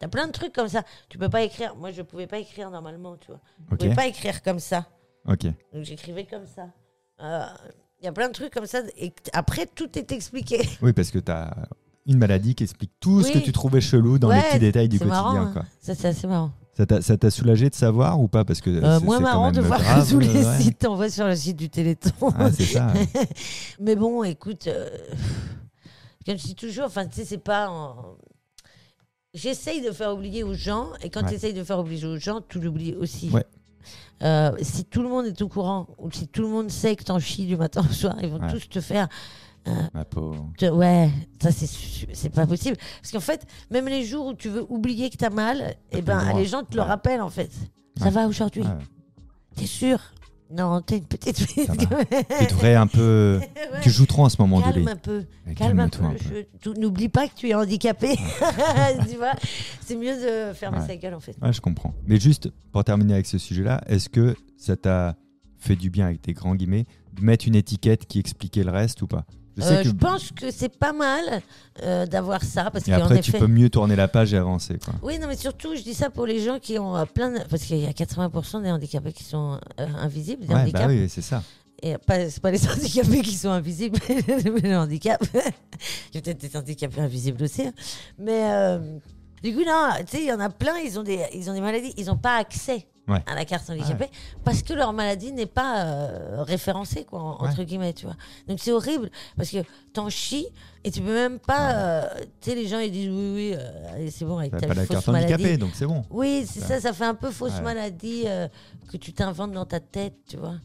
T'as 0.00 0.06
plein 0.08 0.26
de 0.28 0.32
trucs 0.32 0.52
comme 0.52 0.68
ça. 0.68 0.82
Tu 1.08 1.18
peux 1.18 1.28
pas 1.28 1.42
écrire. 1.42 1.74
Moi, 1.76 1.90
je 1.92 2.02
pouvais 2.02 2.26
pas 2.28 2.38
écrire 2.38 2.70
normalement, 2.70 3.16
tu 3.16 3.28
vois. 3.28 3.40
Je 3.70 3.74
Ok. 3.74 3.80
pouvais 3.80 3.94
pas 3.94 4.06
écrire 4.06 4.42
comme 4.42 4.60
ça. 4.60 4.86
Ok. 5.26 5.44
Donc, 5.72 5.82
j'écrivais 5.84 6.24
comme 6.24 6.46
ça. 6.46 6.66
Euh, 7.20 7.44
Il 8.00 8.04
y 8.04 8.08
a 8.08 8.12
plein 8.12 8.28
de 8.28 8.32
trucs 8.32 8.52
comme 8.52 8.66
ça. 8.66 8.80
Et 8.98 9.12
après, 9.32 9.66
tout 9.66 9.98
est 9.98 10.12
expliqué. 10.12 10.68
Oui 10.82 10.92
parce 10.92 11.10
que 11.10 11.18
t'as 11.18 11.50
une 12.06 12.18
maladie 12.18 12.54
qui 12.54 12.62
explique 12.64 12.92
tout 13.00 13.22
ce 13.22 13.30
que 13.32 13.38
tu 13.38 13.52
trouvais 13.52 13.80
chelou 13.80 14.18
dans 14.18 14.30
les 14.30 14.40
petits 14.40 14.58
détails 14.60 14.88
du 14.88 14.98
quotidien 14.98 15.22
marrant, 15.22 15.36
hein. 15.36 15.50
quoi. 15.52 15.64
Ça, 15.80 15.94
c'est 15.94 16.08
assez 16.08 16.26
marrant. 16.26 16.52
Ça 17.02 17.16
t'a- 17.18 17.30
soulagé 17.30 17.68
de 17.70 17.74
savoir 17.74 18.20
ou 18.20 18.28
pas? 18.28 18.44
Parce 18.44 18.60
que 18.60 18.70
Euh, 18.70 19.00
moins 19.00 19.16
quand 19.16 19.22
marrant 19.24 19.50
de 19.52 19.60
voir 19.60 19.80
grave, 19.82 20.06
que 20.06 20.10
tous 20.12 20.20
les 20.20 20.44
ouais. 20.46 20.58
sites 20.60 20.78
t'envoient 20.78 21.10
sur 21.10 21.26
le 21.26 21.34
site 21.34 21.56
du 21.56 21.68
Téléthon. 21.68 22.32
Ah, 22.38 22.50
c'est 22.52 22.64
ça. 22.64 22.92
Mais 23.80 23.96
bon, 23.96 24.22
écoute, 24.22 24.68
euh, 24.68 24.88
comme 26.24 26.38
je 26.38 26.44
dis 26.44 26.54
toujours, 26.54 26.84
enfin, 26.84 27.04
tu 27.06 27.16
sais, 27.16 27.24
c'est 27.24 27.38
pas. 27.38 27.68
en- 27.68 28.16
J'essaye 29.34 29.82
de 29.82 29.90
faire 29.90 30.14
oublier 30.14 30.42
aux 30.44 30.54
gens, 30.54 30.88
et 31.02 31.10
quand 31.10 31.22
tu 31.24 31.34
essayes 31.34 31.52
de 31.52 31.62
faire 31.64 31.78
oublier 31.80 32.06
aux 32.06 32.16
gens, 32.18 32.40
tu 32.48 32.60
l'oublies 32.60 32.94
aussi. 32.94 33.30
Euh, 34.22 34.50
si 34.62 34.84
tout 34.84 35.02
le 35.02 35.08
monde 35.08 35.26
est 35.26 35.42
au 35.42 35.48
courant, 35.48 35.86
ou 35.98 36.10
si 36.10 36.26
tout 36.26 36.42
le 36.42 36.48
monde 36.48 36.70
sait 36.70 36.96
que 36.96 37.04
t'en 37.04 37.18
chies 37.20 37.46
du 37.46 37.56
matin 37.56 37.82
au 37.88 37.92
soir, 37.92 38.16
ils 38.22 38.28
vont 38.28 38.40
Ouais. 38.40 38.50
tous 38.52 38.68
te 38.68 38.80
faire. 38.80 39.08
Ma 39.92 40.04
pauvre. 40.06 40.50
te- 40.56 40.64
ouais, 40.70 41.10
ça 41.42 41.50
c'est 41.52 42.30
pas 42.30 42.46
possible. 42.46 42.76
Parce 43.02 43.12
qu'en 43.12 43.20
fait, 43.20 43.46
même 43.70 43.86
les 43.86 44.02
jours 44.02 44.26
où 44.28 44.34
tu 44.34 44.48
veux 44.48 44.64
oublier 44.70 45.10
que 45.10 45.16
t'as 45.18 45.28
mal, 45.28 45.74
et 45.92 46.00
ben 46.00 46.16
le 46.20 46.24
droit. 46.24 46.38
les 46.40 46.46
gens 46.46 46.62
te 46.62 46.74
le 46.74 46.80
rappellent 46.82 47.20
en 47.20 47.28
fait. 47.28 47.50
Ça 47.98 48.06
Ouais. 48.06 48.10
va 48.10 48.26
aujourd'hui 48.28 48.64
T'es 49.56 49.66
sûr? 49.66 49.98
Non, 50.50 50.80
t'es 50.80 50.96
une 50.98 51.04
petite 51.04 51.38
fille. 51.38 51.66
Tu 51.66 52.46
devrais 52.46 52.74
un 52.74 52.86
peu. 52.86 53.40
Ouais. 53.70 53.80
Tu 53.82 53.90
joues 53.90 54.06
trop 54.06 54.24
en 54.24 54.28
ce 54.30 54.40
moment, 54.40 54.62
Calme 54.62 54.88
un 54.88 54.96
peu. 54.96 55.24
Calme 55.54 55.78
un 55.80 55.88
peu. 55.90 56.00
N'oublie 56.80 57.10
pas 57.10 57.28
que 57.28 57.34
tu 57.34 57.48
es 57.50 57.54
handicapé. 57.54 58.16
tu 59.10 59.16
vois 59.16 59.34
C'est 59.82 59.94
mieux 59.94 60.14
de 60.14 60.54
fermer 60.54 60.78
Ouais. 60.78 60.86
sa 60.86 60.96
gueule 60.96 61.12
en 61.14 61.20
fait. 61.20 61.36
Ouais, 61.42 61.52
je 61.52 61.60
comprends. 61.60 61.92
Mais 62.06 62.18
juste 62.18 62.48
pour 62.72 62.82
terminer 62.84 63.12
avec 63.14 63.26
ce 63.26 63.36
sujet-là, 63.36 63.82
est-ce 63.86 64.08
que 64.08 64.34
ça 64.56 64.74
t'a 64.76 65.16
fait 65.58 65.76
du 65.76 65.90
bien 65.90 66.06
avec 66.06 66.22
tes 66.22 66.32
grands 66.32 66.54
guillemets 66.54 66.86
de 67.12 67.22
mettre 67.22 67.46
une 67.46 67.56
étiquette 67.56 68.06
qui 68.06 68.18
expliquait 68.18 68.64
le 68.64 68.70
reste 68.70 69.02
ou 69.02 69.06
pas? 69.06 69.26
Je 69.58 69.62
sais 69.62 69.74
Euh, 69.74 69.82
que 69.82 69.88
Je 69.88 69.92
pense 69.92 70.30
que 70.32 70.50
c'est 70.50 70.74
pas 70.78 70.92
mal 70.92 71.42
euh, 71.82 72.06
d'avoir 72.06 72.42
ça 72.42 72.70
parce 72.70 72.86
et 72.88 72.92
après 72.92 73.20
tu 73.20 73.30
effet. 73.30 73.38
peux 73.40 73.46
mieux 73.46 73.68
tourner 73.68 73.96
la 73.96 74.08
page 74.08 74.32
et 74.32 74.36
avancer 74.38 74.78
quoi. 74.82 74.94
Oui, 75.02 75.18
non, 75.18 75.26
mais 75.28 75.36
surtout, 75.36 75.74
je 75.76 75.82
dis 75.82 75.94
ça 75.94 76.08
pour 76.10 76.24
les 76.26 76.40
gens 76.42 76.58
qui 76.58 76.78
ont 76.78 76.96
euh, 76.96 77.04
plein 77.04 77.30
de... 77.32 77.38
Parce 77.50 77.64
qu'il 77.64 77.78
y 77.78 77.86
a 77.86 77.90
80% 77.90 78.62
des 78.62 78.70
handicapés 78.70 79.12
qui 79.12 79.24
sont 79.24 79.58
invisibles, 79.78 80.46
des 80.46 80.54
Ouais, 80.54 80.60
handicaps. 80.62 80.84
bah 80.86 80.90
oui, 80.92 81.08
c'est 81.08 81.22
ça. 81.22 81.42
Et 81.82 81.96
pas, 81.98 82.28
c'est 82.30 82.40
pas 82.40 82.50
les 82.50 82.68
handicapés 82.70 83.20
qui 83.22 83.34
sont 83.34 83.50
invisibles, 83.50 83.98
mais 84.08 84.60
le 84.70 84.76
handicap. 84.76 85.22
J'ai 86.12 86.20
peut-être 86.22 86.40
des 86.40 86.56
handicapés 86.56 87.00
invisibles 87.00 87.42
aussi. 87.44 87.62
hein. 87.66 87.72
Mais 88.18 88.78
du 89.42 89.54
coup, 89.54 89.64
non, 89.64 89.90
tu 90.00 90.16
sais, 90.16 90.22
il 90.22 90.26
y 90.28 90.32
en 90.32 90.40
a 90.40 90.48
plein, 90.50 90.76
ils 90.78 90.98
ont 90.98 91.02
des, 91.02 91.24
ils 91.34 91.48
ont 91.50 91.54
des 91.54 91.60
maladies, 91.60 91.92
ils 91.96 92.06
n'ont 92.06 92.16
pas 92.18 92.36
accès 92.36 92.86
Ouais. 93.08 93.22
à 93.26 93.34
la 93.34 93.46
carte 93.46 93.70
handicapée 93.70 94.10
parce 94.44 94.62
que 94.62 94.74
leur 94.74 94.92
maladie 94.92 95.32
n'est 95.32 95.46
pas 95.46 95.82
euh, 95.86 96.42
référencée, 96.42 97.04
quoi, 97.06 97.20
en- 97.22 97.42
entre 97.42 97.62
guillemets, 97.62 97.94
tu 97.94 98.04
vois. 98.04 98.16
Donc 98.48 98.58
c'est 98.60 98.70
horrible 98.70 99.10
parce 99.34 99.48
que 99.48 99.64
t'en 99.94 100.10
chies 100.10 100.46
et 100.84 100.90
tu 100.90 101.00
peux 101.00 101.14
même 101.14 101.38
pas. 101.38 101.72
euh, 101.72 102.08
tu 102.42 102.50
sais, 102.50 102.54
les 102.54 102.66
gens 102.68 102.80
ils 102.80 102.92
disent 102.92 103.08
oui, 103.08 103.32
oui, 103.34 103.54
euh, 103.56 104.08
c'est 104.10 104.26
bon, 104.26 104.36
avec 104.36 104.50
ta 104.54 104.66
pas 104.66 104.74
la 104.74 104.82
fausse 104.82 104.88
carte 104.88 105.06
maladie. 105.08 105.32
handicapée, 105.32 105.56
donc 105.56 105.70
c'est 105.72 105.86
bon. 105.86 106.02
Oui, 106.10 106.44
c'est 106.46 106.60
ça, 106.60 106.82
ça 106.82 106.92
fait 106.92 107.06
un 107.06 107.14
peu 107.14 107.30
fausse 107.30 107.58
maladie 107.62 108.26
que 108.92 108.98
tu 108.98 109.14
t'inventes 109.14 109.52
dans 109.52 109.64
ta 109.64 109.80
tête, 109.80 110.16
tu 110.28 110.36
vois. 110.36 110.56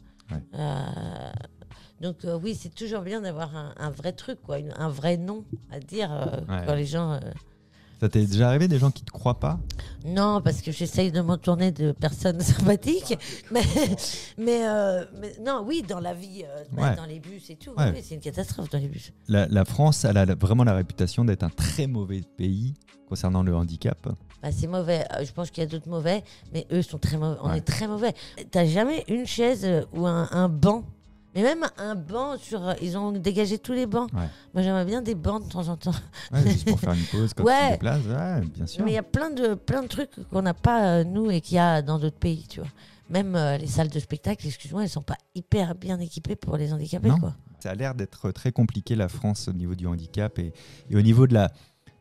Donc 2.02 2.16
oui, 2.42 2.54
c'est 2.60 2.74
toujours 2.74 3.00
bien 3.00 3.22
d'avoir 3.22 3.56
un, 3.56 3.72
un 3.78 3.90
vrai 3.90 4.12
truc, 4.12 4.42
quoi, 4.42 4.58
une- 4.58 4.74
un 4.76 4.88
vrai 4.90 5.16
nom 5.16 5.44
à 5.72 5.78
dire 5.80 6.10
quand 6.66 6.74
les 6.74 6.84
gens. 6.86 7.18
Ça 8.04 8.10
t'est 8.10 8.26
déjà 8.26 8.48
arrivé 8.48 8.68
des 8.68 8.78
gens 8.78 8.90
qui 8.90 9.02
te 9.02 9.10
croient 9.10 9.40
pas 9.40 9.58
Non, 10.04 10.42
parce 10.44 10.60
que 10.60 10.70
j'essaye 10.70 11.10
de 11.10 11.22
m'entourner 11.22 11.72
de 11.72 11.92
personnes 11.92 12.38
sympathiques, 12.42 13.16
mais, 13.50 13.62
mais, 14.36 14.68
euh, 14.68 15.06
mais 15.18 15.32
non, 15.42 15.64
oui, 15.66 15.82
dans 15.88 16.00
la 16.00 16.12
vie, 16.12 16.42
euh, 16.44 16.64
bah, 16.72 16.90
Ouais. 16.90 16.96
dans 16.96 17.06
les 17.06 17.18
bus 17.18 17.48
et 17.48 17.56
tout, 17.56 17.70
Ouais. 17.78 17.92
oui, 17.94 18.00
c'est 18.04 18.16
une 18.16 18.20
catastrophe 18.20 18.68
dans 18.68 18.76
les 18.76 18.88
bus. 18.88 19.10
la, 19.28 19.46
la 19.46 19.64
France, 19.64 20.04
elle 20.04 20.18
a 20.18 20.26
vraiment 20.34 20.64
la 20.64 20.74
réputation 20.74 21.24
d'être 21.24 21.44
un 21.44 21.48
très 21.48 21.86
mauvais 21.86 22.20
pays 22.36 22.74
concernant 23.08 23.42
le 23.42 23.56
handicap. 23.56 23.96
Bah, 24.42 24.50
c'est 24.52 24.66
mauvais. 24.66 25.06
Euh, 25.14 25.24
Je 25.24 25.32
pense 25.32 25.50
qu'il 25.50 25.64
y 25.64 25.66
a 25.66 25.70
d'autres 25.70 25.88
mauvais, 25.88 26.22
mais 26.52 26.66
eux 26.72 26.82
sont 26.82 26.98
très 26.98 27.16
mauvais. 27.16 27.38
On 27.42 27.48
Ouais. 27.52 27.56
est 27.58 27.62
très 27.62 27.88
mauvais. 27.88 28.12
T'as 28.50 28.66
jamais 28.66 29.02
une 29.08 29.24
chaise 29.24 29.66
ou 29.94 30.06
un, 30.06 30.28
un 30.30 30.50
banc 30.50 30.84
Mais 31.34 31.42
même 31.42 31.64
un 31.78 31.94
banc 31.94 32.36
sur. 32.38 32.74
Ils 32.80 32.96
ont 32.96 33.12
dégagé 33.12 33.58
tous 33.58 33.72
les 33.72 33.86
bancs. 33.86 34.10
Ouais. 34.12 34.28
Moi, 34.54 34.62
j'aimerais 34.62 34.84
bien 34.84 35.02
des 35.02 35.14
bancs 35.14 35.44
de 35.44 35.50
temps 35.50 35.68
en 35.68 35.76
temps. 35.76 35.94
Ouais, 36.32 36.42
juste 36.42 36.68
pour 36.68 36.78
faire 36.78 36.92
une 36.92 37.04
pause 37.06 37.34
quand 37.34 37.42
tu 37.44 37.48
Ouais. 37.48 37.66
te 37.68 37.72
déplaces. 37.72 38.04
Ouais, 38.06 38.46
bien 38.46 38.66
sûr. 38.66 38.84
Mais 38.84 38.92
il 38.92 38.94
y 38.94 38.98
a 38.98 39.02
plein 39.02 39.30
de, 39.30 39.54
plein 39.54 39.82
de 39.82 39.88
trucs 39.88 40.10
qu'on 40.30 40.42
n'a 40.42 40.54
pas, 40.54 40.84
euh, 40.98 41.04
nous, 41.04 41.30
et 41.30 41.40
qu'il 41.40 41.56
y 41.56 41.58
a 41.58 41.82
dans 41.82 41.98
d'autres 41.98 42.18
pays, 42.18 42.46
tu 42.48 42.60
vois. 42.60 42.68
Même 43.10 43.34
euh, 43.36 43.58
les 43.58 43.66
salles 43.66 43.88
de 43.90 43.98
spectacle, 44.00 44.46
excuse-moi, 44.46 44.82
elles 44.84 44.88
sont 44.88 45.02
pas 45.02 45.18
hyper 45.34 45.74
bien 45.74 45.98
équipées 46.00 46.36
pour 46.36 46.56
les 46.56 46.72
handicapés, 46.72 47.08
Non. 47.08 47.18
quoi. 47.18 47.34
Ça 47.60 47.70
a 47.70 47.74
l'air 47.74 47.94
d'être 47.94 48.30
très 48.30 48.52
compliqué 48.52 48.94
la 48.94 49.08
France 49.08 49.48
au 49.48 49.52
niveau 49.52 49.74
du 49.74 49.86
handicap 49.86 50.38
et, 50.38 50.52
et 50.90 50.96
au 50.96 51.02
niveau 51.02 51.26
de 51.26 51.34
la 51.34 51.50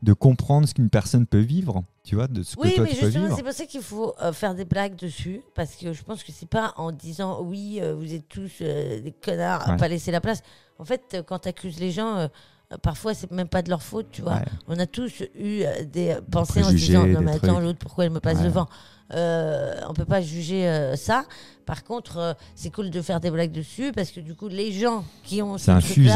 de 0.04 0.14
comprendre 0.14 0.68
ce 0.68 0.74
qu'une 0.74 0.90
personne 0.90 1.26
peut 1.26 1.40
vivre, 1.40 1.84
tu 2.04 2.16
vois, 2.16 2.28
de 2.28 2.44
ce 2.44 2.56
Oui, 2.60 2.72
que 2.72 2.76
toi 2.76 2.84
mais 2.84 2.90
tu 2.92 2.96
peux 2.98 3.06
justement, 3.06 3.24
vivre. 3.26 3.36
c'est 3.38 3.44
pour 3.44 3.54
ça 3.54 3.66
qu'il 3.66 3.82
faut 3.82 4.14
euh, 4.22 4.34
faire 4.34 4.54
des 4.54 4.66
blagues 4.66 4.96
dessus, 4.98 5.42
parce 5.56 5.76
que 5.76 5.94
je 5.94 6.04
pense 6.04 6.24
que 6.24 6.32
c'est 6.34 6.50
pas 6.50 6.74
en 6.78 6.92
disant 6.92 7.42
oui, 7.42 7.80
euh, 7.82 7.96
vous 7.96 8.14
êtes 8.14 8.28
tous 8.28 8.52
euh, 8.62 9.00
des 9.02 9.14
connards, 9.14 9.66
à 9.68 9.72
Ouais. 9.72 9.78
pas 9.78 9.88
laisser 9.88 10.12
la 10.12 10.20
place. 10.22 10.42
En 10.78 10.84
fait, 10.86 11.18
quand 11.26 11.40
tu 11.40 11.48
accuses 11.50 11.80
les 11.80 11.92
gens, 11.92 12.28
parfois 12.82 13.14
c'est 13.14 13.32
même 13.32 13.48
pas 13.48 13.62
de 13.62 13.70
leur 13.70 13.82
faute, 13.84 14.08
tu 14.12 14.22
vois. 14.22 14.34
Ouais. 14.36 14.46
On 14.68 14.80
a 14.80 14.86
tous 14.86 15.22
eu 15.36 15.62
euh, 15.64 15.84
des 15.86 16.16
pensées 16.32 16.64
en 16.64 16.70
se 16.70 16.76
disant 16.76 17.06
non 17.06 17.22
mais 17.22 17.34
attends 17.34 17.60
l'autre 17.60 17.80
pourquoi 17.80 18.06
elle 18.06 18.12
me 18.12 18.20
passe 18.20 18.38
Ouais. 18.40 18.46
devant? 18.46 18.68
Euh, 19.14 19.76
on 19.88 19.94
peut 19.94 20.06
pas 20.06 20.22
juger 20.22 20.68
euh, 20.68 20.96
ça. 20.96 21.26
Par 21.66 21.84
contre, 21.84 22.18
euh, 22.18 22.34
c'est 22.56 22.72
cool 22.72 22.90
de 22.90 23.02
faire 23.02 23.20
des 23.20 23.30
blagues 23.30 23.52
dessus 23.52 23.92
parce 23.92 24.10
que 24.12 24.20
du 24.20 24.34
coup 24.34 24.48
les 24.48 24.72
gens 24.72 25.04
qui 25.24 25.42
ont 25.42 25.58
ce 25.58 25.66
Ça 25.66 25.76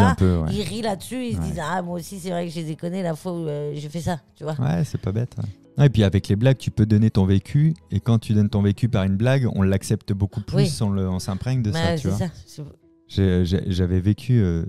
un 0.10 0.16
peu. 0.16 0.38
Ouais, 0.38 0.50
ils 0.52 0.64
rient 0.64 0.82
là-dessus, 0.82 1.26
ils 1.28 1.36
se 1.36 1.42
disent 1.42 1.62
ah 1.62 1.82
moi 1.82 2.00
aussi 2.00 2.20
c'est 2.20 2.32
vrai 2.32 2.48
que 2.48 2.52
j'ai 2.52 2.64
déconné 2.64 3.04
la 3.04 3.16
fois 3.16 3.34
où 3.34 3.46
j'ai 3.74 3.90
fait 3.90 4.02
ça, 4.02 4.20
tu 4.36 4.44
vois. 4.44 4.54
Ouais, 4.60 4.84
c'est 4.84 5.00
pas 5.00 5.12
bête. 5.12 5.36
et 5.80 5.90
puis 5.90 6.04
avec 6.04 6.28
les 6.28 6.36
blagues, 6.36 6.58
tu 6.58 6.72
peux 6.72 6.86
donner 6.88 7.12
ton 7.12 7.26
vécu 7.26 7.76
et 7.92 8.00
quand 8.00 8.18
tu 8.20 8.34
donnes 8.34 8.50
ton 8.50 8.62
vécu 8.64 8.90
par 8.90 9.04
une 9.04 9.16
blague, 9.18 9.48
on 9.54 9.62
l'accepte 9.62 10.12
beaucoup 10.14 10.42
plus, 10.42 10.82
Oui. 10.82 10.82
on, 10.82 11.20
s'imprègne 11.20 11.62
de 11.62 11.72
ça, 11.72 11.80
Ouais, 11.80 11.96
tu 11.98 12.10
c'est 12.10 12.62
vois. 12.62 12.66
ça. 13.08 13.54
J'avais 13.68 14.00
vécu 14.00 14.42
euh, 14.42 14.66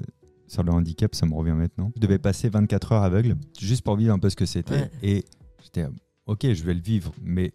sur 0.48 0.62
le 0.64 0.72
handicap, 0.72 1.14
ça 1.14 1.26
me 1.26 1.34
revient 1.34 1.52
maintenant. 1.52 1.92
Je 1.96 2.00
devais 2.00 2.18
passer 2.18 2.48
24 2.48 2.92
heures 2.92 3.02
aveugle, 3.02 3.36
juste 3.60 3.82
pour 3.82 3.96
vivre 3.96 4.12
un 4.14 4.18
peu 4.18 4.30
ce 4.30 4.36
que 4.36 4.46
c'était. 4.46 4.74
Ouais. 4.74 4.90
Et 5.02 5.24
j'étais, 5.62 5.86
ok, 6.26 6.52
je 6.52 6.62
vais 6.64 6.74
le 6.74 6.80
vivre, 6.80 7.12
mais 7.22 7.52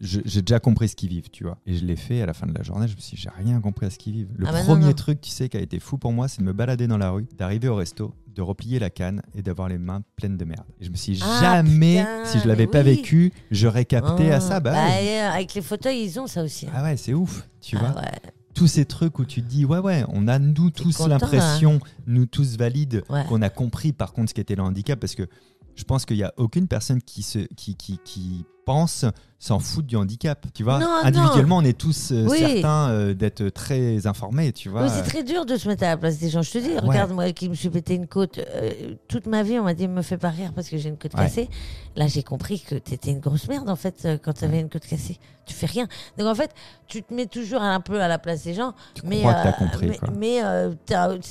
j'ai 0.00 0.42
déjà 0.42 0.58
compris 0.60 0.88
ce 0.88 0.96
qu'ils 0.96 1.08
vivent, 1.10 1.30
tu 1.30 1.44
vois. 1.44 1.58
Et 1.66 1.74
je 1.76 1.84
l'ai 1.84 1.96
fait 1.96 2.20
à 2.22 2.26
la 2.26 2.34
fin 2.34 2.46
de 2.46 2.52
la 2.52 2.62
journée, 2.62 2.88
je 2.88 2.96
me 2.96 3.00
suis 3.00 3.16
dit, 3.16 3.22
j'ai 3.22 3.30
rien 3.30 3.60
compris 3.60 3.86
à 3.86 3.90
ce 3.90 3.98
qu'ils 3.98 4.12
vivent. 4.12 4.30
Le 4.36 4.46
Ah 4.48 4.52
bah 4.52 4.62
premier 4.64 4.86
non. 4.86 4.92
truc, 4.92 5.20
tu 5.20 5.30
sais, 5.30 5.48
qui 5.48 5.56
a 5.56 5.60
été 5.60 5.78
fou 5.78 5.96
pour 5.96 6.12
moi, 6.12 6.26
c'est 6.28 6.40
de 6.40 6.44
me 6.46 6.52
balader 6.52 6.86
dans 6.86 6.98
la 6.98 7.10
rue, 7.10 7.26
d'arriver 7.38 7.68
au 7.68 7.76
resto, 7.76 8.12
de 8.26 8.42
replier 8.42 8.80
la 8.80 8.90
canne 8.90 9.22
et 9.34 9.42
d'avoir 9.42 9.68
les 9.68 9.78
mains 9.78 10.02
pleines 10.16 10.36
de 10.36 10.44
merde. 10.44 10.66
Et 10.80 10.84
je 10.84 10.90
me 10.90 10.96
suis 10.96 11.20
Ah, 11.22 11.38
jamais, 11.40 11.98
putain, 12.00 12.24
si 12.24 12.40
je 12.40 12.48
l'avais 12.48 12.66
pas 12.66 12.80
oui. 12.80 12.96
vécu, 12.96 13.32
j'aurais 13.52 13.84
capté 13.84 14.32
à 14.32 14.36
Ah, 14.36 14.40
ça. 14.40 14.58
Bah, 14.60 14.72
bah, 14.72 15.32
avec 15.32 15.54
les 15.54 15.62
fauteuils, 15.62 16.02
ils 16.04 16.18
ont 16.18 16.26
ça 16.26 16.42
aussi. 16.42 16.66
ah 16.74 16.82
ouais, 16.82 16.96
c'est 16.96 17.14
ouf, 17.14 17.48
tu 17.60 17.76
Ah 17.76 17.92
vois 17.92 18.00
ouais. 18.02 18.10
Tous 18.54 18.66
ces 18.68 18.84
trucs 18.84 19.18
où 19.18 19.24
tu 19.24 19.42
te 19.42 19.48
dis 19.48 19.64
ouais 19.64 19.78
ouais 19.78 20.04
on 20.08 20.28
a 20.28 20.38
nous 20.38 20.70
tous 20.70 20.96
content, 20.96 21.08
l'impression 21.08 21.80
nous 22.06 22.26
tous 22.26 22.56
valides 22.56 23.02
Ouais. 23.10 23.24
qu'on 23.28 23.42
a 23.42 23.50
compris 23.50 23.92
par 23.92 24.12
contre 24.12 24.30
ce 24.30 24.34
qu'était 24.34 24.54
le 24.54 24.62
handicap 24.62 24.98
parce 25.00 25.14
que 25.14 25.28
je 25.76 25.84
pense 25.84 26.04
qu'il 26.06 26.16
y 26.16 26.24
a 26.24 26.32
aucune 26.36 26.68
personne 26.68 27.02
qui 27.02 27.22
se 27.22 27.40
qui 27.56 27.74
qui, 27.76 27.98
qui 28.04 28.44
pense 28.64 29.04
s'en 29.38 29.58
fout 29.58 29.84
du 29.84 29.94
handicap 29.96 30.46
tu 30.54 30.62
vois 30.62 30.78
Non, 30.78 30.88
individuellement 31.02 31.58
on 31.58 31.64
est 31.64 31.76
tous 31.78 32.12
euh, 32.12 32.26
Oui. 32.30 32.38
certains 32.38 32.88
euh, 32.88 33.12
d'être 33.12 33.50
très 33.50 34.06
informés 34.06 34.52
tu 34.52 34.70
vois 34.70 34.88
c'est 34.88 35.02
très 35.02 35.22
dur 35.22 35.44
de 35.44 35.56
se 35.56 35.68
mettre 35.68 35.82
à 35.84 35.88
la 35.88 35.96
place 35.96 36.18
des 36.18 36.30
gens. 36.30 36.42
Je 36.42 36.50
te 36.50 36.58
dis, 36.58 36.76
regarde, 36.78 37.12
moi 37.12 37.32
qui 37.32 37.48
me 37.48 37.54
suis 37.54 37.68
pété 37.70 37.94
une 37.94 38.06
côte, 38.06 38.38
euh, 38.38 38.94
toute 39.08 39.26
ma 39.26 39.42
vie, 39.42 39.58
on 39.58 39.64
m'a 39.64 39.74
dit, 39.74 39.88
me 39.88 40.02
fais 40.02 40.16
pas 40.16 40.30
rire 40.30 40.52
parce 40.54 40.68
que 40.68 40.76
j'ai 40.78 40.88
une 40.88 40.96
côte 40.96 41.14
Ouais. 41.14 41.24
cassée. 41.24 41.48
Là, 41.96 42.06
j'ai 42.06 42.22
compris 42.22 42.60
que 42.60 42.74
t'étais 42.74 43.10
une 43.10 43.20
grosse 43.20 43.48
merde, 43.48 43.68
en 43.68 43.76
fait, 43.76 44.08
quand 44.24 44.32
t'avais 44.32 44.60
une 44.60 44.68
côte 44.68 44.86
cassée. 44.86 45.18
Tu 45.46 45.54
fais 45.54 45.66
rien. 45.66 45.86
Donc, 46.18 46.26
en 46.26 46.34
fait, 46.34 46.50
tu 46.86 47.02
te 47.02 47.12
mets 47.12 47.26
toujours 47.26 47.62
un 47.62 47.80
peu 47.80 48.00
à 48.00 48.08
la 48.08 48.18
place 48.18 48.44
des 48.44 48.54
gens. 48.54 48.74
Tu 48.94 49.02
mais 49.04 49.20
crois 49.20 49.34
que 49.34 49.48
euh, 49.48 49.52
compris, 49.52 49.90
mais, 50.18 50.42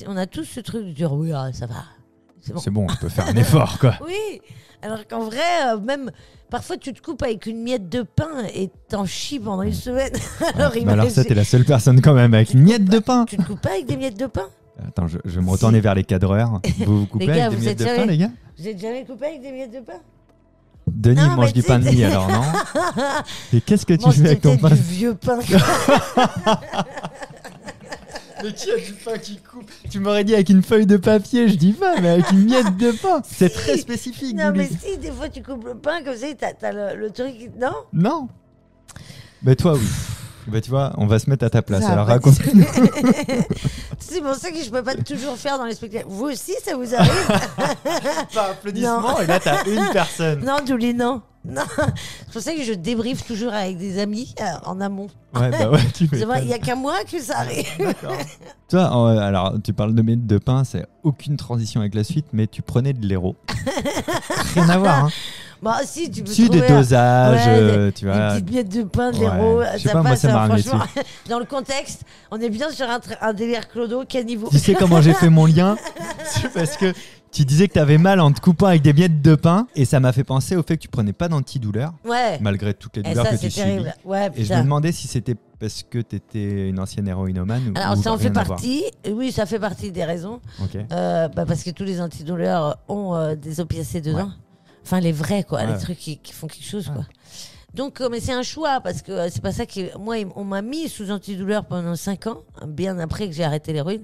on 0.07 0.17
a 0.17 0.25
tous 0.25 0.45
ce 0.45 0.59
truc 0.59 0.85
de 0.85 0.91
dire, 0.91 1.13
oui, 1.13 1.31
ah, 1.33 1.51
ça 1.53 1.65
va. 1.65 1.83
C'est 2.43 2.69
bon. 2.69 2.87
on 2.89 2.95
peut 2.95 3.09
faire 3.09 3.27
un 3.27 3.35
effort 3.35 3.79
quoi. 3.79 3.95
Oui, 4.05 4.41
alors 4.81 5.07
qu'en 5.07 5.21
vrai, 5.21 5.39
euh, 5.67 5.79
même 5.79 6.11
parfois 6.49 6.77
tu 6.77 6.93
te 6.93 7.01
coupes 7.01 7.23
avec 7.23 7.45
une 7.45 7.63
miette 7.63 7.87
de 7.89 8.01
pain 8.03 8.43
et 8.53 8.69
t'en 8.89 9.05
chies 9.05 9.39
pendant 9.39 9.63
une 9.63 9.73
semaine. 9.73 10.11
alors, 10.55 10.73
Mais 10.75 10.91
alors 10.91 11.09
ça 11.09 11.23
t'es 11.23 11.33
la 11.33 11.45
seule 11.45 11.63
personne 11.65 12.01
quand 12.01 12.13
même 12.13 12.33
avec 12.33 12.53
une 12.53 12.61
miette 12.63 12.85
de 12.85 12.99
pain. 12.99 13.25
Tu 13.25 13.37
te 13.37 13.43
coupes 13.43 13.61
pas 13.61 13.71
avec 13.71 13.85
des 13.85 13.95
miettes 13.97 14.19
de 14.19 14.27
pain? 14.27 14.47
Attends 14.85 15.07
je, 15.07 15.19
je 15.23 15.39
vais 15.39 15.45
me 15.45 15.49
retourner 15.51 15.79
vers 15.79 15.95
les 15.95 16.03
cadreurs. 16.03 16.59
Vous 16.85 17.01
vous 17.01 17.05
coupez 17.05 17.27
gars, 17.27 17.45
avec 17.45 17.59
des 17.59 17.65
miettes 17.65 17.79
de 17.79 17.85
pain 17.85 18.05
les 18.05 18.17
gars? 18.17 18.31
Vous 18.57 18.67
êtes 18.67 18.79
jamais 18.79 19.05
coupé 19.05 19.25
avec 19.27 19.41
des 19.41 19.51
miettes 19.51 19.73
de 19.73 19.79
pain? 19.79 19.99
Denis 20.85 21.21
Non, 21.21 21.35
mange 21.37 21.53
du 21.53 21.63
pain 21.63 21.79
de 21.79 21.85
mie 21.89 22.03
alors 22.03 22.27
non? 22.27 22.41
Et 23.53 23.61
qu'est-ce 23.61 23.85
que 23.85 23.93
tu 23.93 24.05
Mange 24.05 24.15
fais 24.15 24.25
avec 24.27 24.41
ton 24.41 24.57
pain 24.57 24.69
du 24.69 24.75
vieux 24.75 25.15
pain. 25.15 25.39
Mais 28.43 28.51
qui 28.53 28.71
a 28.71 28.77
du 28.77 28.93
pain 28.93 29.17
qui 29.17 29.37
coupe 29.37 29.71
Tu 29.89 29.99
m'aurais 29.99 30.23
dit 30.23 30.33
avec 30.33 30.49
une 30.49 30.61
feuille 30.63 30.85
de 30.85 30.97
papier, 30.97 31.47
je 31.47 31.55
dis 31.55 31.73
pas, 31.73 31.99
mais 32.01 32.09
avec 32.09 32.29
une 32.31 32.43
miette 32.45 32.75
de 32.77 32.91
pain. 32.91 33.21
C'est 33.25 33.49
Si. 33.49 33.55
très 33.55 33.77
spécifique. 33.77 34.35
non, 34.35 34.51
mais 34.55 34.67
si, 34.67 34.97
des 34.97 35.11
fois 35.11 35.29
tu 35.29 35.41
coupes 35.41 35.65
le 35.65 35.75
pain 35.75 36.03
comme 36.03 36.15
ça, 36.17 36.27
t'as 36.59 36.71
le, 36.71 36.99
le 36.99 37.09
truc. 37.11 37.33
Non? 37.59 37.73
Non. 37.93 38.27
Mais 39.43 39.55
toi, 39.55 39.73
oui. 39.75 39.87
Bah, 40.47 40.61
tu 40.61 40.69
vois, 40.69 40.93
on 40.97 41.07
va 41.07 41.19
se 41.19 41.29
mettre 41.29 41.45
à 41.45 41.49
ta 41.49 41.61
place. 41.61 41.83
Ça 41.83 41.91
Alors 41.91 42.07
raconte. 42.07 42.35
C'est 43.99 44.21
pour 44.21 44.35
ça 44.35 44.51
que 44.51 44.61
je 44.63 44.69
peux 44.69 44.83
pas 44.83 44.95
toujours 44.95 45.37
faire 45.37 45.57
dans 45.57 45.65
les 45.65 45.75
spectacles. 45.75 46.05
Vous 46.07 46.25
aussi, 46.25 46.53
ça 46.63 46.75
vous 46.75 46.93
arrive 46.93 47.27
Par 48.33 48.51
applaudissement, 48.51 49.19
et 49.21 49.27
là, 49.27 49.39
t'as 49.39 49.63
une 49.65 49.89
personne. 49.91 50.43
Non, 50.45 50.57
Douli, 50.65 50.93
non. 50.93 51.21
Non. 51.45 51.63
C'est 51.77 52.31
pour 52.31 52.41
ça 52.41 52.53
que 52.53 52.63
je 52.63 52.73
débriefe 52.73 53.25
toujours 53.25 53.53
avec 53.53 53.77
des 53.77 53.99
amis 53.99 54.33
euh, 54.39 54.43
en 54.65 54.79
amont. 54.79 55.07
Ouais, 55.35 55.49
bah 55.51 55.69
ouais, 55.69 55.81
tu 55.93 56.07
il 56.13 56.47
y 56.47 56.53
a 56.53 56.59
qu'à 56.59 56.75
moi 56.75 57.03
que 57.09 57.19
ça 57.19 57.39
arrive. 57.39 57.65
Toi, 58.69 58.81
euh, 58.81 59.19
alors, 59.19 59.55
tu 59.61 59.73
parles 59.73 59.93
de 59.93 60.01
miettes 60.01 60.25
de 60.25 60.37
pain, 60.37 60.63
c'est 60.63 60.85
aucune 61.03 61.35
transition 61.35 61.81
avec 61.81 61.95
la 61.95 62.05
suite, 62.05 62.27
mais 62.31 62.47
tu 62.47 62.61
prenais 62.61 62.93
de 62.93 63.05
l'héros. 63.05 63.35
Rien 64.53 64.69
à 64.69 64.77
voir, 64.77 65.05
hein. 65.05 65.09
Bah 65.63 65.77
si, 65.85 66.11
tu 66.11 66.23
peux 66.23 66.31
Si, 66.31 66.49
des 66.49 66.61
dosages, 66.61 67.35
Ouais, 67.37 67.43
euh, 67.47 67.85
des- 67.87 67.93
tu 67.93 68.05
Des 68.05 68.11
vois. 68.11 68.31
petites 68.33 68.51
miettes 68.51 68.69
de 68.75 68.83
pain, 68.83 69.11
de 69.11 69.17
Ouais. 69.17 69.21
l'héros, 69.21 69.61
Je 69.73 69.77
sais 69.79 69.87
ça 69.87 69.93
pas, 69.93 70.01
moi, 70.01 70.11
passe, 70.11 70.19
ça 70.21 70.41
hein, 70.43 70.47
franchement. 70.47 70.83
Dans 71.29 71.39
le 71.39 71.45
contexte, 71.45 72.01
on 72.31 72.39
est 72.41 72.49
bien 72.49 72.69
sur 72.69 72.89
un, 72.89 72.99
un 73.21 73.33
délire 73.33 73.67
clodo, 73.69 74.03
caniveau. 74.07 74.49
Tu 74.51 74.59
sais 74.59 74.73
comment 74.73 75.01
j'ai 75.01 75.13
fait 75.13 75.29
mon 75.29 75.45
lien 75.45 75.77
C'est 76.25 76.51
parce 76.53 76.75
que 76.77 76.93
tu 77.31 77.45
disais 77.45 77.67
que 77.67 77.73
tu 77.73 77.79
avais 77.79 77.97
mal 77.97 78.19
en 78.19 78.31
te 78.31 78.39
coupant 78.41 78.67
avec 78.67 78.81
des 78.81 78.93
miettes 78.93 79.21
de 79.21 79.35
pain 79.35 79.67
et 79.75 79.85
ça 79.85 79.99
m'a 79.99 80.11
fait 80.11 80.23
penser 80.23 80.55
au 80.55 80.61
fait 80.63 80.75
que 80.77 80.81
tu 80.83 80.87
prenais 80.89 81.13
pas 81.13 81.29
d'antidouleur 81.29 81.93
Ouais. 82.05 82.37
malgré 82.41 82.73
toutes 82.73 82.97
les 82.97 83.01
Et 83.01 83.09
douleurs 83.09 83.25
ça, 83.25 83.31
que 83.31 83.41
tu 83.41 83.49
subis. 83.49 83.55
terrible. 83.55 83.95
Ouais, 84.05 84.29
Et 84.35 84.43
je 84.43 84.53
me 84.53 84.61
demandais 84.61 84.91
si 84.91 85.07
c'était 85.07 85.35
parce 85.59 85.81
que 85.89 85.99
tu 85.99 86.17
étais 86.17 86.67
une 86.69 86.79
ancienne 86.79 87.07
héroïnomane 87.07 87.69
ou 87.69 87.79
Alors 87.79 87.97
ou 87.97 88.01
ça 88.03 88.11
en 88.11 88.17
fait 88.17 88.29
partie. 88.31 88.83
Oui, 89.09 89.31
ça 89.31 89.45
fait 89.45 89.59
partie 89.59 89.91
des 89.91 90.03
raisons. 90.03 90.41
Ok. 90.61 90.75
Euh, 90.91 91.27
bah, 91.29 91.45
parce 91.47 91.63
que 91.63 91.69
tous 91.71 91.85
les 91.85 92.01
antidouleurs 92.01 92.77
ont 92.89 93.15
euh, 93.15 93.35
des 93.35 93.59
opiacés 93.61 94.01
dedans. 94.01 94.17
Ouais. 94.25 94.31
Enfin, 94.83 94.99
les 94.99 95.11
vrais, 95.11 95.43
quoi. 95.43 95.59
Ouais. 95.59 95.73
Les 95.73 95.79
trucs 95.79 95.97
qui, 95.97 96.17
qui 96.17 96.33
font 96.33 96.47
quelque 96.47 96.65
chose, 96.67 96.89
quoi. 96.93 97.05
Donc, 97.73 98.01
euh, 98.01 98.09
mais 98.09 98.19
c'est 98.19 98.33
un 98.33 98.43
choix 98.43 98.81
parce 98.81 99.01
que 99.01 99.11
euh, 99.11 99.29
c'est 99.31 99.41
pas 99.41 99.51
ça 99.51 99.65
qui. 99.65 99.89
Moi, 99.99 100.17
on 100.35 100.43
m'a 100.43 100.61
mis 100.61 100.89
sous 100.89 101.09
antidouleur 101.09 101.65
pendant 101.65 101.95
5 101.95 102.27
ans, 102.27 102.43
bien 102.67 102.99
après 102.99 103.27
que 103.27 103.33
j'ai 103.33 103.43
arrêté 103.43 103.73
l'héroïne. 103.73 104.03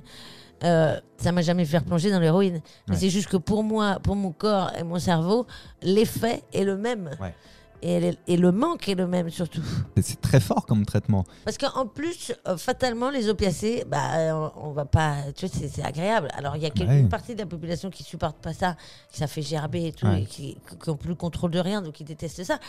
Euh, 0.64 1.00
ça 1.18 1.32
m'a 1.32 1.42
jamais 1.42 1.66
fait 1.66 1.78
replonger 1.78 2.12
dans 2.12 2.20
l'héroïne. 2.20 2.62
Mais 2.88 2.96
c'est 2.96 3.10
juste 3.10 3.28
que 3.28 3.38
pour 3.38 3.64
moi, 3.64 4.00
pour 4.02 4.16
mon 4.16 4.32
corps 4.32 4.72
et 4.78 4.84
mon 4.84 5.00
cerveau, 5.00 5.46
l'effet 5.82 6.44
est 6.52 6.64
le 6.64 6.78
même. 6.78 7.12
Ouais. 7.22 7.34
Et, 7.82 8.12
et 8.28 8.36
le 8.38 8.52
manque 8.52 8.90
est 8.90 8.96
le 8.96 9.08
même 9.08 9.30
surtout. 9.30 9.62
C'est 10.02 10.20
très 10.20 10.40
fort 10.40 10.66
comme 10.66 10.86
traitement. 10.86 11.24
Parce 11.46 11.58
qu'en 11.58 11.86
plus, 11.86 12.34
euh, 12.48 12.58
fatalement, 12.58 13.10
les 13.10 13.30
opiacés, 13.30 13.86
bah, 13.90 14.16
euh, 14.18 14.50
on 14.58 14.72
va 14.72 14.86
pas. 14.86 15.16
Tu 15.36 15.46
vois, 15.48 15.56
c'est- 15.72 15.82
agréable. 15.84 16.28
Alors, 16.38 16.56
il 16.58 16.64
y 16.64 16.66
a 16.66 16.70
quel- 16.72 16.88
Ouais. 16.88 17.00
une 17.00 17.10
partie 17.10 17.36
de 17.36 17.40
la 17.40 17.46
population 17.46 17.90
qui 17.90 18.04
supporte 18.04 18.38
pas 18.38 18.54
ça, 18.54 18.76
qui 19.12 19.18
ça 19.20 19.28
fait 19.28 19.42
gerber 19.42 19.86
et 19.88 19.92
tout, 19.94 20.06
Ouais. 20.08 20.24
et 20.24 20.26
qui, 20.26 20.58
qui 20.84 20.90
ont 20.90 20.98
plus 20.98 21.10
le 21.10 21.16
contrôle 21.16 21.52
de 21.52 21.60
rien, 21.60 21.82
donc 21.82 21.94
qui 21.94 22.04
détestent 22.04 22.44
ça. 22.44 22.60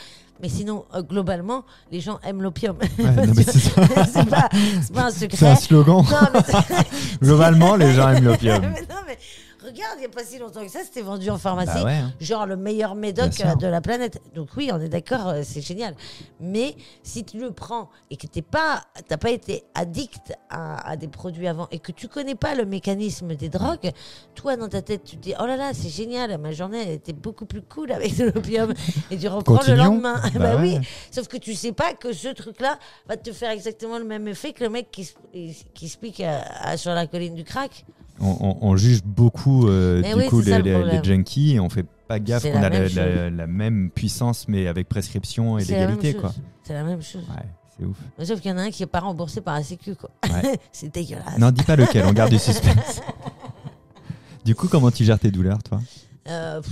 Mais 0.43 0.49
sinon, 0.49 0.85
euh, 0.95 1.03
globalement, 1.03 1.65
les 1.91 2.01
gens 2.01 2.21
aiment 2.23 2.43
l'opium. 2.43 2.77
Ouais, 2.79 2.87
c'est 3.45 4.29
pas, 4.29 4.49
pas 4.95 5.03
un 5.07 5.11
secret. 5.11 5.37
C'est 5.37 5.49
un 5.49 5.57
slogan. 5.57 6.05
Non, 6.09 6.41
Globalement, 7.23 7.77
les 7.77 7.93
gens 7.95 8.09
aiment 8.11 8.25
l'opium. 8.25 8.63
Regarde, 9.65 9.95
il 9.97 10.01
n'y 10.01 10.07
a 10.07 10.09
pas 10.09 10.25
si 10.25 10.39
longtemps 10.39 10.63
que 10.65 10.71
ça, 10.71 10.81
c'était 10.85 11.03
vendu 11.03 11.29
en 11.31 11.39
pharmacie. 11.39 11.73
Bah 11.75 11.85
ouais. 11.85 11.93
hein. 11.97 12.13
Genre 12.21 12.47
le 12.47 12.57
meilleur 12.57 12.95
médoc 12.95 13.41
euh, 13.45 13.55
de 13.55 13.67
la 13.67 13.81
planète. 13.81 14.21
Donc 14.35 14.49
oui, 14.57 14.71
on 14.73 14.81
est 14.81 14.89
d'accord, 14.89 15.29
euh, 15.29 15.41
c'est 15.45 15.61
génial. 15.61 15.95
Mais 16.41 16.75
si 17.03 17.25
tu 17.25 17.39
le 17.39 17.51
prends 17.53 17.91
et 18.11 18.17
que 18.17 18.27
t'es 18.27 18.43
pas, 18.43 18.83
t'as 19.09 19.17
pas 19.17 19.31
été 19.31 19.65
addict 19.75 20.33
à, 20.49 20.89
à 20.89 20.97
des 20.97 21.09
produits 21.09 21.47
avant 21.49 21.69
et 21.71 21.79
que 21.79 21.93
tu 21.93 22.09
connais 22.09 22.35
pas 22.35 22.55
le 22.55 22.65
mécanisme 22.65 23.35
des 23.35 23.49
drogues, 23.49 23.91
toi 24.35 24.57
dans 24.57 24.69
ta 24.69 24.83
tête 24.83 25.05
tu 25.05 25.17
te 25.17 25.23
dis 25.23 25.35
oh 25.41 25.47
là 25.47 25.57
là 25.57 25.73
c'est 25.75 25.89
génial, 25.89 26.37
ma 26.39 26.53
journée 26.53 26.83
elle 26.83 26.91
était 26.95 27.13
beaucoup 27.13 27.47
plus 27.47 27.63
cool 27.63 27.93
avec 27.93 28.17
de 28.17 28.25
l'opium 28.27 28.73
et 29.11 29.19
tu 29.19 29.29
reprends 29.29 29.57
Continuons. 29.57 29.77
le 29.77 29.83
lendemain. 29.85 30.21
Bah 30.35 30.39
bah 30.39 30.57
ouais. 30.57 30.79
oui. 30.79 30.89
Sauf 31.11 31.29
que 31.29 31.37
tu 31.37 31.55
sais 31.55 31.73
pas 31.73 31.95
que 31.95 32.13
ce 32.13 32.29
truc-là 32.29 32.79
va 33.09 33.17
te 33.17 33.33
faire 33.33 33.51
exactement 33.51 33.99
le 33.99 34.05
même 34.05 34.27
effet 34.29 34.53
que 34.53 34.65
le 34.65 34.71
mec 34.71 34.91
qui, 34.91 35.05
se- 35.05 35.15
qui 35.75 35.89
se 35.89 35.99
pique 35.99 36.21
à- 36.21 36.43
à- 36.63 36.77
sur 36.77 36.93
la 36.93 37.07
colline 37.07 37.35
du 37.35 37.45
crack. 37.45 37.85
On, 38.21 38.37
on- 38.41 38.59
on 38.69 38.77
juge 38.77 39.03
beaucoup 39.03 39.67
euh, 39.69 40.01
Mais 40.03 40.13
du 40.15 40.21
oui, 40.21 40.27
coup 40.29 40.41
les, 40.43 40.59
le 40.61 41.03
junkies 41.03 41.55
et 41.55 41.61
on 41.61 41.71
fait 41.71 41.87
pas 42.07 42.19
gaffe 42.19 42.43
qu'on 42.43 42.59
a 42.63 42.69
la, 42.69 42.71
même 42.71 42.89
la- 42.95 43.31
la 43.31 43.47
même 43.47 43.91
puissance 43.91 44.47
mais 44.49 44.67
avec 44.67 44.89
prescription 44.89 45.59
et 45.59 45.65
légalité 45.65 46.15
quoi. 46.15 46.33
C'est 46.63 46.75
la 46.75 46.85
même 46.85 47.01
chose. 47.03 47.23
Ouais, 47.31 47.47
C'est 47.79 47.85
ouf. 47.87 47.97
Sauf 48.27 48.41
qu'il 48.41 48.51
y 48.51 48.55
en 48.55 48.59
a 48.59 48.63
un 48.63 48.71
qui 48.71 48.83
est 48.83 48.87
pas 48.87 49.01
remboursé 49.01 49.41
par 49.41 49.55
la 49.55 49.63
Sécu, 49.63 49.95
quoi. 49.95 50.11
Ouais. 50.31 50.59
c'est 50.73 50.93
dégueulasse. 50.93 51.39
Non, 51.39 51.51
dis 51.51 51.63
pas 51.65 51.77
lequel, 51.77 52.05
on 52.07 52.13
garde 52.13 52.31
du 52.31 52.39
suspense. 52.39 53.01
du 54.45 54.55
coup, 54.55 54.69
comment 54.69 54.91
tu 54.91 55.05
gères 55.05 55.19
tes 55.19 55.31
douleurs, 55.31 55.63
toi? 55.63 55.81
Euh, 56.29 56.61
pff, 56.61 56.71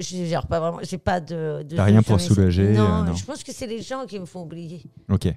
je 0.00 0.24
gère 0.24 0.46
pas 0.46 0.58
vraiment. 0.60 0.78
J'ai 0.82 0.98
pas 0.98 1.20
de. 1.20 1.62
de 1.62 1.76
T'as 1.76 1.84
rien 1.84 2.02
pour 2.02 2.20
soulager, 2.20 2.72
Non, 2.72 2.82
euh, 2.82 3.04
non. 3.04 3.14
je 3.14 3.24
pense 3.24 3.44
que 3.44 3.52
c'est 3.52 3.66
les 3.68 3.80
gens 3.80 4.04
qui 4.06 4.18
me 4.18 4.26
font 4.26 4.42
oublier. 4.42 4.82
Ok. 5.08 5.28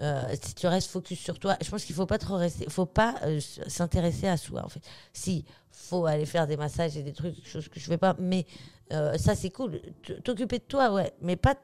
Euh, 0.00 0.22
si 0.42 0.54
tu 0.54 0.66
restes 0.66 0.90
focus 0.90 1.18
sur 1.20 1.38
toi, 1.38 1.56
je 1.62 1.70
pense 1.70 1.84
qu'il 1.84 1.94
faut 1.94 2.06
pas 2.06 2.18
trop 2.18 2.36
rester, 2.36 2.68
faut 2.68 2.86
pas 2.86 3.14
euh, 3.22 3.38
s'intéresser 3.68 4.26
à 4.26 4.36
soi 4.36 4.64
en 4.64 4.68
fait. 4.68 4.80
Si 5.12 5.44
faut 5.70 6.06
aller 6.06 6.26
faire 6.26 6.46
des 6.48 6.56
massages 6.56 6.96
et 6.96 7.02
des 7.02 7.12
trucs, 7.12 7.46
choses 7.46 7.68
que 7.68 7.78
je 7.78 7.84
fais 7.86 7.96
pas, 7.98 8.16
mais 8.18 8.44
euh, 8.92 9.16
ça 9.18 9.34
c'est 9.36 9.50
cool. 9.50 9.80
T'occuper 10.24 10.58
de 10.58 10.64
toi, 10.64 10.92
ouais, 10.92 11.12
mais 11.22 11.36
pas, 11.36 11.54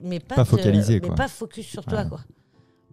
mais 0.00 0.18
pas, 0.18 0.34
Pas 0.36 0.44
te- 0.44 0.50
focaliser, 0.50 0.94
mais 1.00 1.06
quoi. 1.08 1.14
pas 1.16 1.28
focus 1.28 1.66
sur 1.66 1.84
toi 1.84 2.02
Ouais. 2.02 2.08
quoi. 2.08 2.20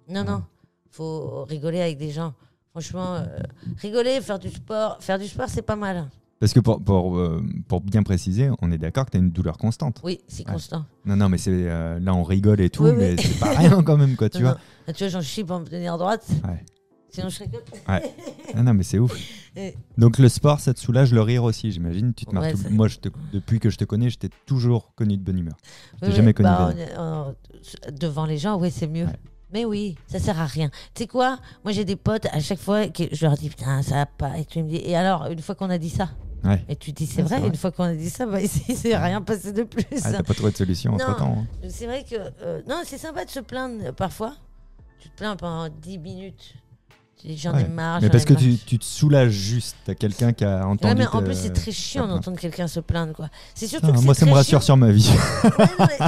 Non 0.08 0.22
Ouais. 0.22 0.26
non, 0.28 0.44
faut 0.92 1.46
rigoler 1.46 1.82
avec 1.82 1.98
des 1.98 2.12
gens. 2.12 2.34
Franchement, 2.72 3.24
rigoler, 3.82 4.22
faire 4.22 4.38
du 4.38 4.50
sport, 4.52 4.98
faire 5.02 5.18
du 5.18 5.28
sport 5.28 5.50
c'est 5.50 5.64
pas 5.64 5.76
mal. 5.76 6.08
Parce 6.40 6.54
que 6.54 6.60
pour, 6.62 6.82
pour, 6.82 7.18
euh, 7.18 7.44
pour 7.68 7.82
bien 7.82 8.02
préciser, 8.04 8.50
on 8.62 8.72
est 8.72 8.78
d'accord 8.78 9.06
que 9.06 9.12
tu 9.12 9.18
as 9.18 9.20
une 9.20 9.32
douleur 9.32 9.58
constante. 9.58 10.00
Oui, 10.04 10.20
c'est 10.28 10.48
Ouais. 10.48 10.54
constant. 10.54 10.86
Non, 11.06 11.18
non, 11.18 11.28
mais 11.28 11.38
c'est 11.38 11.52
euh, 11.54 12.00
là, 12.00 12.14
on 12.14 12.24
rigole 12.24 12.62
et 12.62 12.70
tout, 12.70 12.84
Oui, 12.86 12.92
oui. 12.92 12.98
mais 12.98 13.18
c'est 13.18 13.38
pas 13.40 13.50
rien 13.58 13.82
quand 13.84 13.98
même, 13.98 14.16
quoi, 14.16 14.30
tu 14.30 14.38
Non, 14.38 14.44
vois. 14.44 14.52
non. 14.54 14.60
Ah, 14.88 14.94
tu 14.94 15.04
vois, 15.04 15.10
j'en 15.10 15.22
chie 15.22 15.44
pour 15.44 15.60
me 15.60 15.66
tenir 15.66 15.98
droite. 15.98 16.26
Ouais. 16.48 16.64
Sinon 17.12 17.30
je 17.30 17.40
que. 17.40 17.58
Ah 17.88 18.00
non, 18.64 18.74
mais 18.76 18.84
c'est 18.84 19.00
ouf. 19.00 19.14
Donc 19.98 20.20
le 20.20 20.30
sport, 20.30 20.60
ça 20.60 20.74
te 20.76 20.80
soulage 20.80 21.12
le 21.12 21.22
rire 21.22 21.44
aussi, 21.44 21.72
j'imagine. 21.72 22.14
Tu 22.14 22.26
te 22.26 22.36
Ouais, 22.36 22.54
tout- 22.54 22.60
Moi, 22.70 22.88
je 22.88 22.98
te- 23.00 23.10
depuis 23.34 23.60
que 23.60 23.70
je 23.72 23.78
te 23.78 23.84
connais, 23.84 24.10
je 24.12 24.20
t'ai 24.20 24.30
toujours 24.46 24.94
connu 24.96 25.18
de 25.18 25.24
bonne 25.24 25.40
humeur. 25.40 25.58
Je 25.96 26.00
t'ai 26.02 26.08
Oui, 26.12 26.16
jamais 26.16 26.34
connu 26.34 26.48
bah, 26.50 26.72
de- 26.72 26.80
on 27.00 27.02
on- 27.02 27.36
devant 28.00 28.26
les 28.26 28.38
gens, 28.38 28.60
oui, 28.62 28.70
c'est 28.72 28.88
mieux. 28.88 29.06
Ouais. 29.06 29.20
Mais 29.52 29.66
oui, 29.66 29.96
ça 30.08 30.20
sert 30.20 30.40
à 30.40 30.46
rien. 30.46 30.70
Tu 30.94 31.02
sais 31.04 31.08
quoi? 31.08 31.40
Moi, 31.64 31.74
j'ai 31.74 31.84
des 31.84 31.96
potes, 31.96 32.28
à 32.32 32.40
chaque 32.40 32.60
fois, 32.60 32.88
que 32.88 33.04
je 33.12 33.26
leur 33.26 33.36
dis, 33.36 33.50
putain, 33.50 33.82
ça 33.82 33.96
va 33.96 34.06
pas. 34.06 34.38
Et 34.38 34.46
tu 34.46 34.62
me 34.62 34.70
dis, 34.70 34.76
et 34.78 34.96
alors, 34.96 35.26
une 35.32 35.40
fois 35.42 35.56
qu'on 35.56 35.72
a 35.72 35.80
dit 35.80 35.90
ça 35.90 36.10
Ouais. 36.44 36.64
Et 36.70 36.76
tu 36.76 36.92
dis, 36.94 37.06
c'est 37.06 37.22
Ouais, 37.22 37.38
vrai, 37.38 37.48
une 37.48 37.56
fois 37.56 37.72
qu'on 37.72 37.84
a 37.84 37.94
dit 37.94 38.10
ça, 38.10 38.26
bah, 38.26 38.40
il 38.42 38.48
s'est 38.50 38.96
rien 38.98 39.22
passé 39.22 39.52
de 39.52 39.64
plus. 39.64 39.84
Ah, 40.04 40.12
t'as 40.14 40.24
pas 40.24 40.34
trouvé 40.34 40.52
de 40.52 40.58
solution 40.58 40.94
entre 40.94 41.16
temps. 41.18 41.46
C'est 41.70 41.86
vrai 41.86 42.04
que. 42.10 42.16
euh, 42.44 42.62
non, 42.68 42.82
c'est 42.86 42.98
sympa 42.98 43.26
de 43.26 43.30
se 43.30 43.40
plaindre 43.42 43.76
euh, 43.88 43.92
parfois. 43.92 44.36
Tu 45.00 45.10
te 45.10 45.18
plains 45.18 45.36
pendant 45.36 45.68
10 45.82 45.98
minutes. 45.98 46.56
Tu 47.20 47.28
dis, 47.28 47.38
J'en 47.38 47.52
ai 47.58 47.64
Ouais. 47.64 47.68
marre. 47.68 48.00
Mais 48.02 48.10
parce 48.10 48.24
ai 48.24 48.28
que 48.28 48.34
tu, 48.34 48.58
tu 48.58 48.80
te 48.80 48.86
soulages 48.86 49.32
juste. 49.32 49.76
T'as 49.86 49.96
quelqu'un 49.96 50.32
qui 50.32 50.46
a 50.46 50.66
entendu. 50.66 50.86
Ouais, 50.94 50.96
mais 50.96 51.08
en 51.08 51.22
plus, 51.22 51.36
c'est 51.36 51.52
très 51.52 51.72
chiant 51.74 52.08
d'entendre 52.08 52.38
quelqu'un 52.40 52.68
se 52.68 52.80
plaindre, 52.80 53.12
quoi. 53.14 53.28
C'est 53.54 53.68
surtout 53.68 53.88
Ah, 53.94 53.98
que 53.98 54.02
moi, 54.02 54.14
ça 54.14 54.26
me 54.26 54.32
rassure 54.32 54.60
chiant. 54.62 54.66
sur 54.66 54.78
ma 54.78 54.92
vie. 54.92 55.10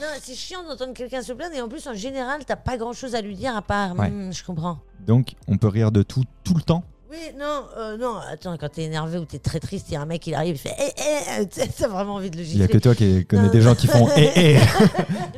Non, 0.00 0.08
c'est 0.20 0.34
chiant 0.34 0.62
d'entendre 0.68 0.92
quelqu'un 0.94 1.22
se 1.22 1.32
plaindre 1.32 1.54
et 1.54 1.60
en 1.62 1.68
plus, 1.68 1.86
en 1.86 1.94
général, 1.94 2.44
t'as 2.44 2.56
pas 2.56 2.76
grand 2.76 2.92
chose 2.92 3.14
à 3.14 3.20
lui 3.22 3.36
dire 3.36 3.56
à 3.56 3.62
part. 3.62 3.96
Ouais. 3.96 4.10
Hmm, 4.10 4.32
je 4.32 4.42
comprends. 4.44 4.78
Donc, 5.06 5.34
on 5.48 5.56
peut 5.58 5.68
rire 5.68 5.92
de 5.92 6.02
tout, 6.02 6.24
tout 6.44 6.54
le 6.54 6.62
temps. 6.62 6.84
Oui, 7.12 7.18
non, 7.38 7.64
euh, 7.76 7.98
non, 7.98 8.16
attends, 8.32 8.56
quand 8.56 8.70
t'es 8.70 8.84
énervé 8.84 9.18
ou 9.18 9.26
t'es 9.26 9.38
très 9.38 9.60
triste, 9.60 9.86
il 9.90 9.92
y 9.92 9.96
a 9.96 10.00
un 10.00 10.06
mec, 10.06 10.26
il 10.26 10.34
arrive, 10.34 10.54
il 10.54 10.58
fait 10.58 10.74
Eh, 10.78 11.42
eh, 11.42 11.46
sais, 11.50 11.68
t'as 11.68 11.86
vraiment 11.88 12.14
envie 12.14 12.30
de 12.30 12.38
le 12.38 12.42
Il 12.42 12.48
y 12.56 12.62
a 12.62 12.64
gifler. 12.64 12.68
que 12.68 12.78
toi 12.82 12.94
qui 12.94 13.26
connais 13.26 13.50
des 13.50 13.60
gens 13.60 13.74
qui 13.74 13.86
font 13.86 14.08
Eh, 14.16 14.30
eh 14.34 14.58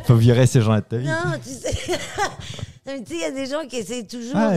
Faut 0.04 0.14
virer 0.14 0.46
ces 0.46 0.60
gens 0.60 0.76
de 0.76 0.80
ta 0.80 0.98
vie. 0.98 1.06
Non, 1.08 1.32
tu 1.42 1.50
sais. 1.50 1.74
il 2.86 3.18
y 3.18 3.24
a 3.24 3.30
des 3.32 3.46
gens 3.46 3.66
qui 3.68 3.76
essayent 3.76 4.06
toujours 4.06 4.36
Ah, 4.36 4.54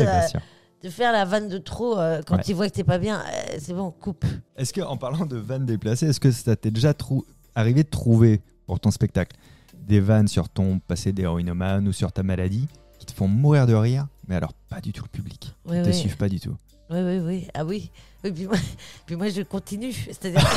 de, 0.83 0.89
faire 0.91 1.11
la 1.11 1.25
vanne 1.25 1.47
de 1.49 1.57
trop 1.57 1.97
euh, 1.97 2.21
quand 2.25 2.35
Ouais. 2.35 2.43
ils 2.47 2.53
voient 2.55 2.69
que 2.69 2.75
t'es 2.75 2.83
pas 2.83 2.99
bien. 2.99 3.19
Euh, 3.19 3.57
c'est 3.59 3.73
bon, 3.73 3.89
coupe. 3.89 4.23
Est-ce 4.55 4.71
que, 4.71 4.81
en 4.81 4.95
parlant 4.95 5.25
de 5.25 5.37
vannes 5.37 5.65
déplacées, 5.65 6.05
est-ce 6.05 6.19
que 6.19 6.29
ça 6.31 6.55
t'est 6.55 6.69
déjà 6.71 6.93
trou- 6.93 7.25
arrivé 7.55 7.83
de 7.83 7.89
trouver 7.89 8.41
pour 8.67 8.79
ton 8.79 8.91
spectacle 8.91 9.35
des 9.73 9.99
vannes 9.99 10.27
sur 10.27 10.49
ton 10.49 10.77
passé 10.79 11.13
d'héroïnomane 11.13 11.87
ou 11.87 11.93
sur 11.93 12.11
ta 12.11 12.21
maladie 12.21 12.67
qui 12.99 13.05
te 13.07 13.11
font 13.13 13.27
mourir 13.27 13.65
de 13.65 13.73
rire, 13.73 14.05
mais 14.27 14.35
alors 14.35 14.53
pas 14.69 14.81
du 14.81 14.91
tout 14.93 15.03
le 15.03 15.09
public 15.09 15.55
Oui, 15.65 15.77
Ils 15.77 15.83
te 15.83 15.87
oui. 15.87 15.93
suivent 15.95 16.17
pas 16.17 16.29
du 16.29 16.39
tout? 16.39 16.55
Oui, 16.89 16.99
oui, 17.01 17.19
oui. 17.19 17.47
Ah 17.53 17.65
oui. 17.65 17.91
Oui, 18.23 18.31
puis 18.31 18.45
moi, 18.47 18.57
puis 19.05 19.15
moi 19.15 19.29
je 19.29 19.41
continue. 19.41 19.93
C'est-à-dire. 19.93 20.39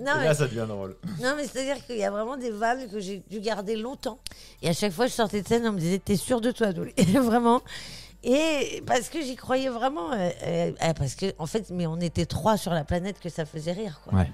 non, 0.00 0.12
mais 0.20 0.34
ça 0.34 0.46
devient 0.46 0.66
drôle. 0.68 0.96
Non, 1.20 1.34
mais 1.36 1.46
c'est-à-dire 1.46 1.84
qu'il 1.86 1.96
y 1.96 2.04
a 2.04 2.10
vraiment 2.10 2.36
des 2.36 2.50
vannes 2.50 2.88
que 2.88 3.00
j'ai 3.00 3.22
dû 3.30 3.40
garder 3.40 3.76
longtemps. 3.76 4.18
Et 4.62 4.68
à 4.68 4.72
chaque 4.72 4.92
fois, 4.92 5.06
je 5.06 5.12
sortais 5.12 5.42
de 5.42 5.48
scène, 5.48 5.66
on 5.66 5.72
me 5.72 5.80
disait 5.80 5.98
T'es 5.98 6.16
sûr 6.16 6.40
de 6.40 6.50
toi, 6.50 6.72
Dolly? 6.72 6.92
Vraiment. 7.14 7.62
Et 8.22 8.82
parce 8.86 9.08
que 9.08 9.20
j'y 9.22 9.36
croyais 9.36 9.68
vraiment. 9.68 10.12
euh, 10.12 10.30
euh, 10.42 10.72
euh, 10.82 10.92
parce 10.94 11.14
que, 11.14 11.26
en 11.38 11.46
fait, 11.46 11.70
mais 11.70 11.86
on 11.86 12.00
était 12.00 12.26
trois 12.26 12.56
sur 12.56 12.72
la 12.72 12.82
planète 12.82 13.20
que 13.20 13.28
ça 13.28 13.44
faisait 13.44 13.72
rire. 13.72 14.00
Quoi. 14.04 14.18
Ouais. 14.18 14.30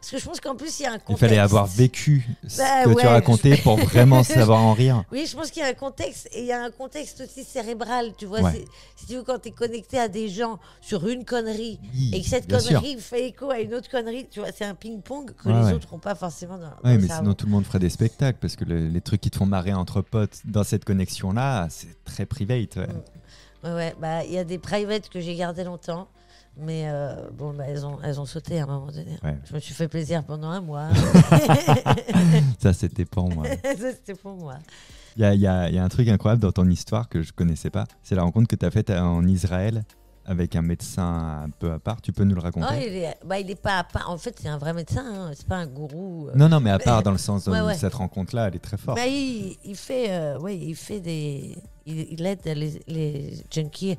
Parce 0.00 0.10
que 0.12 0.18
je 0.18 0.24
pense 0.24 0.40
qu'en 0.40 0.54
plus, 0.54 0.78
il 0.78 0.84
y 0.84 0.86
a 0.86 0.92
un 0.92 0.94
Il 0.94 1.00
contexte. 1.00 1.20
fallait 1.20 1.38
avoir 1.38 1.66
vécu 1.66 2.26
ce 2.46 2.58
Bah 2.58 2.84
que 2.84 3.00
tu 3.00 3.06
racontais 3.06 3.56
pour 3.56 3.76
vraiment 3.78 4.22
savoir 4.24 4.60
en 4.62 4.72
rire. 4.72 5.02
Oui, 5.10 5.26
je 5.28 5.36
pense 5.36 5.50
qu'il 5.50 5.62
y 5.62 5.64
a 5.66 5.68
un 5.68 5.74
contexte. 5.74 6.28
Et 6.32 6.40
il 6.40 6.46
y 6.46 6.52
a 6.52 6.62
un 6.62 6.70
contexte 6.70 7.20
aussi 7.22 7.44
cérébral. 7.44 8.12
Tu 8.16 8.26
vois, 8.26 8.40
Ouais. 8.40 8.64
si 8.96 9.06
tu 9.06 9.14
veux, 9.14 9.22
quand 9.24 9.38
tu 9.40 9.48
es 9.48 9.52
connecté 9.52 9.98
à 9.98 10.08
des 10.08 10.28
gens 10.28 10.58
sur 10.80 11.06
une 11.08 11.24
connerie. 11.24 11.80
Oui, 11.94 12.10
Et 12.14 12.22
que 12.22 12.28
cette 12.28 12.48
sûr. 12.50 12.58
connerie 12.80 12.96
fait 13.00 13.26
écho 13.28 13.50
à 13.50 13.58
une 13.60 13.74
autre 13.74 13.90
connerie, 13.90 14.26
tu 14.30 14.40
vois, 14.40 14.50
c'est 14.56 14.64
un 14.64 14.74
ping-pong 14.74 15.32
que 15.34 15.48
Ouais, 15.48 15.66
les 15.68 15.72
autres 15.74 15.88
n'ont 15.92 15.98
pas 15.98 16.14
forcément 16.14 16.58
dans, 16.58 16.70
Oui, 16.84 16.96
mais 16.98 17.08
sinon 17.08 17.34
tout 17.34 17.46
le 17.46 17.52
monde 17.52 17.64
ferait 17.64 17.78
des 17.80 17.90
spectacles 17.90 18.38
parce 18.40 18.54
que 18.56 18.64
le- 18.64 18.86
les 18.88 19.00
trucs 19.00 19.20
qui 19.20 19.30
te 19.30 19.36
font 19.36 19.46
marrer 19.46 19.74
entre 19.74 20.00
potes 20.00 20.40
dans 20.44 20.64
cette 20.64 20.84
connexion-là, 20.84 21.66
c'est 21.70 22.04
très 22.04 22.24
private. 22.26 22.76
ouais. 22.76 22.88
Ouais, 23.64 23.94
bah, 24.00 24.24
il 24.24 24.32
y 24.32 24.38
a 24.38 24.44
des 24.44 24.58
privates 24.58 25.08
que 25.08 25.20
j'ai 25.20 25.34
gardées 25.34 25.64
longtemps. 25.64 26.06
Mais 26.60 26.84
euh, 26.88 27.14
bon, 27.32 27.54
bah, 27.54 27.64
elles, 27.68 27.86
ont, 27.86 27.98
elles 28.02 28.18
ont 28.20 28.24
sauté 28.26 28.58
à 28.60 28.64
un 28.64 28.66
moment 28.66 28.86
donné. 28.90 29.16
Ouais. 29.22 29.38
Je 29.48 29.54
me 29.54 29.60
suis 29.60 29.74
fait 29.74 29.86
plaisir 29.88 30.24
pendant 30.24 30.48
un 30.48 30.60
mois. 30.60 30.88
Ça, 32.58 32.72
c'était 32.72 33.04
pour 33.04 33.28
moi. 33.32 33.46
Ça, 33.64 33.92
c'était 33.92 34.14
pour 34.14 34.34
moi. 34.36 34.54
Il 35.16 35.22
y 35.22 35.24
a, 35.24 35.34
y 35.34 35.46
a- 35.46 35.70
y 35.70 35.78
a 35.78 35.84
un 35.84 35.88
truc 35.88 36.08
incroyable 36.08 36.42
dans 36.42 36.52
ton 36.52 36.68
histoire 36.68 37.08
que 37.08 37.22
je 37.22 37.32
connaissais 37.32 37.70
pas. 37.70 37.84
C'est 38.02 38.14
la 38.14 38.22
rencontre 38.22 38.48
que 38.48 38.56
tu 38.56 38.64
as 38.66 38.70
faite 38.70 38.90
en 38.90 39.24
Israël 39.26 39.84
avec 40.24 40.56
un 40.56 40.62
médecin 40.62 41.42
un 41.44 41.50
peu 41.50 41.72
à 41.72 41.78
part. 41.78 42.02
Tu 42.02 42.12
peux 42.12 42.24
nous 42.24 42.34
le 42.34 42.40
raconter? 42.40 42.66
Oh, 42.70 42.74
il, 42.76 42.94
est, 42.96 43.16
bah, 43.24 43.38
il 43.38 43.50
est 43.50 43.60
pas 43.60 43.78
à 43.78 43.84
part. 43.84 44.10
En 44.10 44.18
fait, 44.18 44.36
c'est 44.40 44.48
un 44.48 44.58
vrai 44.58 44.74
médecin. 44.74 45.04
hein. 45.06 45.30
C'est 45.34 45.46
pas 45.46 45.56
un 45.56 45.66
gourou. 45.66 46.28
euh. 46.28 46.32
Non, 46.36 46.48
non, 46.48 46.60
mais 46.60 46.70
à 46.70 46.78
part 46.78 47.02
dans 47.02 47.12
le 47.12 47.18
sens 47.18 47.46
où 47.46 47.50
Ouais, 47.50 47.60
ouais. 47.62 47.74
cette 47.74 47.94
rencontre-là, 47.94 48.48
elle 48.48 48.56
est 48.56 48.60
très 48.60 48.76
forte. 48.76 48.96
Bah, 48.98 49.06
il, 49.06 49.56
il 49.64 49.76
fait, 49.76 50.10
euh, 50.10 50.38
ouais, 50.38 50.56
il 50.56 50.74
fait 50.76 51.00
des. 51.00 51.56
Il, 51.86 52.00
il 52.12 52.26
aide 52.26 52.40
les, 52.44 52.80
les 52.86 53.32
junkies 53.50 53.96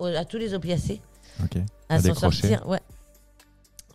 à 0.00 0.24
tous 0.24 0.36
les 0.38 0.54
opiacés 0.54 1.00
À, 1.88 1.94
À 1.94 2.00
s'en 2.00 2.14
sortir. 2.14 2.66
Ouais. 2.68 2.80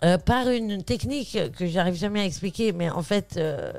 Euh, 0.04 0.18
par 0.18 0.50
une 0.50 0.84
technique 0.84 1.38
que 1.58 1.66
j'arrive 1.68 1.96
jamais 1.96 2.22
à 2.22 2.26
expliquer, 2.26 2.74
mais 2.74 2.90
en 2.90 3.04
fait, 3.04 3.36
euh, 3.38 3.72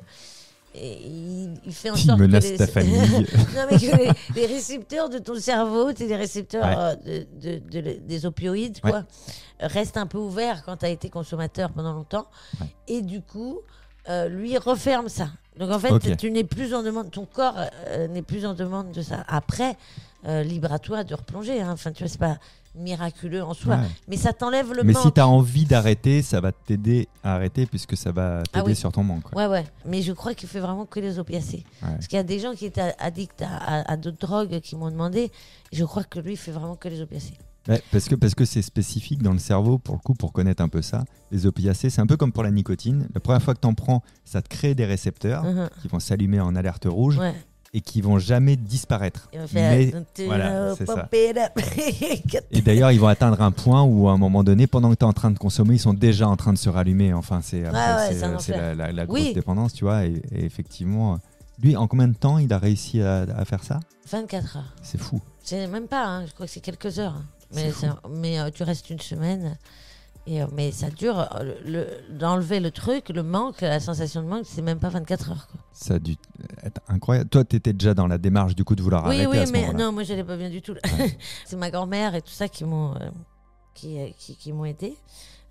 il, 0.74 1.54
il 1.66 1.72
fait 1.72 1.90
en 1.90 1.94
Il 1.94 2.06
sorte 2.06 2.18
menace 2.18 2.44
que 2.44 2.50
les, 2.50 2.56
ta 2.56 2.66
famille. 2.66 2.98
non, 3.54 3.66
mais 3.70 3.78
que 3.78 3.96
les, 3.96 4.10
les 4.34 4.46
récepteurs 4.46 5.08
de 5.10 5.18
ton 5.18 5.34
cerveau, 5.38 5.90
c'est 5.96 6.06
les 6.06 6.16
récepteurs 6.16 6.64
Ouais. 6.64 6.74
euh, 7.08 7.24
de, 7.40 7.58
de- 7.58 7.80
de- 7.80 7.98
des 8.00 8.26
opioïdes, 8.26 8.80
quoi, 8.80 9.04
restent 9.60 9.96
un 9.98 10.06
peu 10.06 10.18
ouverts 10.18 10.62
quand 10.64 10.78
tu 10.78 10.86
as 10.86 10.90
été 10.90 11.10
consommateur 11.10 11.70
pendant 11.70 11.92
longtemps. 11.92 12.26
Ouais. 12.60 12.66
Et 12.88 13.02
du 13.02 13.20
coup, 13.20 13.60
lui 14.30 14.56
referme 14.58 15.08
ça. 15.08 15.28
Donc 15.58 15.70
en 15.70 15.78
fait, 15.78 16.16
tu 16.16 16.30
n'es 16.30 16.44
plus 16.44 16.74
en 16.74 16.82
demande, 16.82 17.10
ton 17.10 17.26
corps 17.26 17.56
n'est 18.10 18.22
plus 18.22 18.44
en 18.44 18.54
demande 18.54 18.90
de 18.92 19.02
ça. 19.02 19.24
Après, 19.28 19.76
libre 20.26 20.72
à 20.72 20.78
toi 20.78 21.04
de 21.04 21.14
replonger. 21.14 21.60
hein. 21.60 21.70
Enfin, 21.72 21.92
tu 21.92 22.02
vois, 22.02 22.08
c'est 22.10 22.18
pas 22.18 22.38
miraculeux 22.76 23.42
en 23.42 23.54
soi, 23.54 23.76
Ouais. 23.76 23.82
mais 24.08 24.16
ça 24.16 24.32
t'enlève 24.32 24.72
le 24.72 24.82
Mais 24.82 24.92
manque. 24.92 25.02
si 25.02 25.12
tu 25.12 25.20
as 25.20 25.28
envie 25.28 25.64
d'arrêter, 25.64 26.22
ça 26.22 26.40
va 26.40 26.52
t'aider 26.52 27.08
à 27.22 27.34
arrêter 27.34 27.66
puisque 27.66 27.96
ça 27.96 28.12
va 28.12 28.38
t'aider 28.42 28.50
Ah 28.52 28.64
oui. 28.66 28.74
sur 28.76 28.90
ton 28.92 29.02
manque. 29.04 29.34
Ouais, 29.36 29.46
ouais. 29.46 29.64
Mais 29.86 30.02
je 30.02 30.12
crois 30.12 30.34
qu'il 30.34 30.48
fait 30.48 30.60
vraiment 30.60 30.84
que 30.86 31.00
les 31.00 31.18
opiacés. 31.18 31.64
Ouais. 31.82 31.90
Parce 31.94 32.06
qu'il 32.08 32.16
y 32.16 32.20
a 32.20 32.24
des 32.24 32.38
gens 32.38 32.54
qui 32.54 32.66
étaient 32.66 32.92
addicts 32.98 33.42
à, 33.42 33.56
à- 33.80 33.92
à 33.92 33.96
d'autres 33.96 34.18
drogues 34.18 34.60
qui 34.60 34.76
m'ont 34.76 34.90
demandé. 34.90 35.30
Je 35.72 35.84
crois 35.84 36.04
que 36.04 36.18
lui, 36.18 36.32
il 36.32 36.36
fait 36.36 36.52
vraiment 36.52 36.76
que 36.76 36.88
les 36.88 37.00
opiacés. 37.00 37.34
Ouais, 37.66 37.82
parce 37.92 38.08
que 38.10 38.14
parce 38.14 38.34
que 38.34 38.44
c'est 38.44 38.60
spécifique 38.60 39.22
dans 39.22 39.32
le 39.32 39.38
cerveau 39.38 39.78
pour 39.78 39.94
le 39.94 40.00
coup 40.00 40.12
pour 40.12 40.32
connaître 40.34 40.62
un 40.62 40.68
peu 40.68 40.82
ça. 40.82 41.04
Les 41.30 41.46
opiacés, 41.46 41.88
c'est 41.88 42.02
un 42.02 42.06
peu 42.06 42.18
comme 42.18 42.30
pour 42.30 42.42
la 42.42 42.50
nicotine. 42.50 43.08
La 43.14 43.20
première 43.20 43.40
fois 43.42 43.54
que 43.54 43.60
tu 43.60 43.66
en 43.66 43.72
prends, 43.72 44.02
ça 44.26 44.42
te 44.42 44.48
crée 44.48 44.74
des 44.74 44.84
récepteurs 44.84 45.44
Mhm. 45.44 45.70
qui 45.80 45.88
vont 45.88 45.98
s'allumer 45.98 46.40
en 46.40 46.54
alerte 46.56 46.84
rouge 46.86 47.16
Ouais. 47.18 47.32
Et 47.76 47.80
qui 47.80 48.00
vont 48.00 48.18
jamais 48.18 48.54
disparaître. 48.56 49.28
Mais 49.52 49.92
voilà, 50.26 50.74
c'est 50.76 50.86
ça. 50.86 51.08
Et 52.52 52.60
d'ailleurs, 52.62 52.92
ils 52.92 53.00
vont 53.00 53.08
atteindre 53.08 53.42
un 53.42 53.50
point 53.50 53.82
où, 53.82 54.08
à 54.08 54.12
un 54.12 54.16
moment 54.16 54.44
donné, 54.44 54.66
pendant 54.66 54.90
que 54.90 54.94
tu 54.94 55.04
es 55.04 55.08
en 55.08 55.12
train 55.12 55.30
de 55.32 55.38
consommer, 55.38 55.74
ils 55.74 55.78
sont 55.80 55.92
déjà 55.92 56.28
en 56.28 56.36
train 56.36 56.52
de 56.52 56.58
se 56.58 56.68
rallumer. 56.70 57.12
Enfin, 57.12 57.40
c'est 57.42 57.62
ouais, 57.64 57.70
la, 57.72 58.74
la- 58.74 58.92
la 58.92 59.06
grosse 59.06 59.20
Oui. 59.20 59.34
dépendance, 59.34 59.72
tu 59.72 59.84
vois. 59.84 60.06
Et, 60.06 60.22
et 60.32 60.44
effectivement, 60.44 61.18
lui, 61.62 61.76
en 61.76 61.86
combien 61.88 62.08
de 62.08 62.14
temps 62.14 62.38
il 62.38 62.52
a 62.52 62.58
réussi 62.58 63.00
à, 63.02 63.22
à 63.36 63.44
faire 63.44 63.64
ça? 63.64 63.80
24 64.10 64.56
heures. 64.58 64.74
C'est 64.82 65.00
fou. 65.00 65.20
C'est 65.42 65.66
même 65.66 65.88
pas, 65.88 66.04
hein, 66.06 66.26
je 66.26 66.32
crois 66.32 66.46
que 66.46 66.52
c'est 66.52 66.60
quelques 66.60 66.98
heures. 66.98 67.16
hein. 67.16 67.96
Mais 68.10 68.38
euh, 68.40 68.50
tu 68.54 68.62
restes 68.62 68.88
une 68.90 69.00
semaine. 69.00 69.56
Et, 70.26 70.42
euh, 70.42 70.46
mais 70.54 70.72
ça 70.72 70.88
dure. 70.90 71.18
euh, 71.36 71.54
le- 71.66 72.16
D'enlever 72.18 72.58
le 72.60 72.70
truc, 72.70 73.10
le 73.10 73.22
manque, 73.22 73.60
la 73.60 73.78
sensation 73.80 74.22
de 74.22 74.26
manque, 74.28 74.44
c'est 74.46 74.62
même 74.62 74.78
pas 74.78 74.88
24 74.88 75.30
heures. 75.30 75.46
Quoi. 75.50 75.60
Ça 75.72 75.94
a 75.94 75.98
dû 75.98 76.16
être 76.62 76.80
incroyable. 76.88 77.28
Toi, 77.28 77.44
tu 77.44 77.56
étais 77.56 77.72
déjà 77.72 77.92
dans 77.94 78.06
la 78.06 78.16
démarche 78.18 78.54
du 78.54 78.64
coup 78.64 78.74
de 78.74 78.82
vouloir 78.82 79.04
Oui, 79.06 79.16
arrêter 79.16 79.26
oui, 79.30 79.38
à 79.38 79.46
ce 79.46 79.52
mais 79.52 79.72
non, 79.74 79.92
moi 79.92 80.02
j'allais 80.02 80.24
pas 80.24 80.36
bien 80.36 80.48
du 80.50 80.62
tout. 80.62 80.74
c'est 81.44 81.56
ma 81.56 81.70
grand-mère 81.70 82.14
et 82.14 82.22
tout 82.22 82.30
ça 82.32 82.48
qui 82.48 82.64
m'ont 82.64 82.94
euh, 82.94 83.10
qui, 83.74 83.98
qui, 84.16 84.36
qui 84.36 84.52
m'ont 84.52 84.64
aidé 84.64 84.96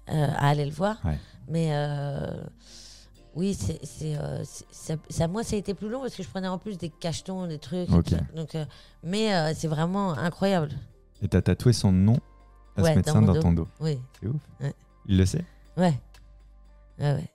euh, 0.09 0.27
à 0.37 0.49
aller 0.49 0.65
le 0.65 0.71
voir. 0.71 0.97
Ouais. 1.05 1.19
Mais 1.49 1.69
euh, 1.71 2.31
Oui, 3.35 3.53
c'est, 3.53 3.79
ça, 4.71 4.95
ça- 5.09 5.27
moi, 5.27 5.43
ça 5.43 5.55
a 5.55 5.59
été 5.59 5.73
plus 5.73 5.89
long 5.89 6.01
parce 6.01 6.15
que 6.15 6.23
je 6.23 6.29
prenais 6.29 6.47
en 6.47 6.57
plus 6.57 6.77
des 6.77 6.89
cachetons, 6.89 7.45
des 7.47 7.59
trucs. 7.59 7.89
et 7.89 8.01
tout. 8.03 8.15
Donc, 8.35 8.57
mais 9.03 9.53
c'est 9.55 9.67
vraiment 9.67 10.13
incroyable. 10.17 10.69
Et 11.21 11.27
t'as 11.27 11.41
tatoué 11.41 11.73
son 11.73 11.91
nom 11.91 12.17
à 12.75 12.81
Ouais, 12.81 12.91
ce 12.91 12.95
médecin 12.97 13.21
dans 13.21 13.39
ton 13.39 13.53
dos. 13.53 13.67
Oui, 13.79 13.99
C'est 14.19 14.27
ouf. 14.27 14.41
Ouais. 14.61 14.73
Il 15.07 15.17
le 15.17 15.25
sait? 15.25 15.45
Ouais. 15.77 15.93
Ouais, 16.99 17.13
ouais. 17.13 17.29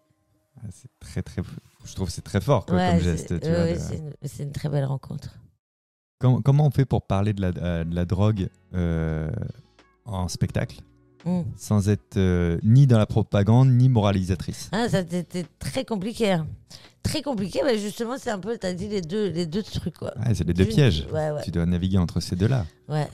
Ah, 0.58 0.66
C'est 0.70 0.90
très 1.00 1.22
très. 1.22 1.42
Je 1.84 1.94
trouve 1.94 2.08
que 2.08 2.12
c'est 2.12 2.22
très 2.22 2.40
fort 2.40 2.66
quoi, 2.66 2.76
Ouais, 2.76 2.90
comme 2.90 2.98
c'est- 3.00 3.04
geste. 3.04 3.40
tu 3.40 3.48
ouais, 3.48 3.74
de- 3.74 3.78
c'est, 3.78 3.96
une, 3.96 4.12
c'est 4.24 4.42
une 4.42 4.52
très 4.52 4.68
belle 4.68 4.84
rencontre. 4.84 5.34
Com- 6.20 6.42
comment 6.42 6.66
on 6.66 6.70
fait 6.70 6.84
pour 6.84 7.02
parler 7.06 7.32
de 7.32 7.40
la, 7.40 7.48
euh, 7.56 7.84
de 7.84 7.94
la 7.94 8.04
drogue 8.04 8.48
euh, 8.74 9.30
en 10.04 10.28
spectacle? 10.28 10.80
Mm. 11.24 11.42
sans 11.56 11.88
être 11.88 12.16
euh, 12.16 12.60
ni 12.62 12.86
dans 12.86 12.96
la 12.96 13.04
propagande 13.04 13.70
ni 13.70 13.88
moralisatrice 13.88 14.68
Ah, 14.70 14.88
ça 14.88 15.02
c'était 15.08 15.44
très 15.58 15.84
compliqué. 15.84 16.30
hein. 16.30 16.46
Très 17.02 17.22
compliqué, 17.22 17.60
mais 17.64 17.76
justement, 17.76 18.16
c'est 18.18 18.30
un 18.30 18.38
peu, 18.38 18.56
t'as 18.56 18.72
dit 18.72 18.86
les 18.88 19.00
deux, 19.02 19.28
les 19.30 19.44
deux 19.46 19.64
trucs, 19.64 19.98
quoi. 19.98 20.14
C'est 20.32 20.46
les 20.46 20.54
deux 20.54 20.64
pièges. 20.64 21.06
Ouais, 21.12 21.30
ouais. 21.32 21.42
Tu 21.42 21.50
dois 21.50 21.66
naviguer 21.66 21.98
entre 21.98 22.20
ces 22.20 22.36
deux-là. 22.36 22.64
Ouais. 22.88 23.08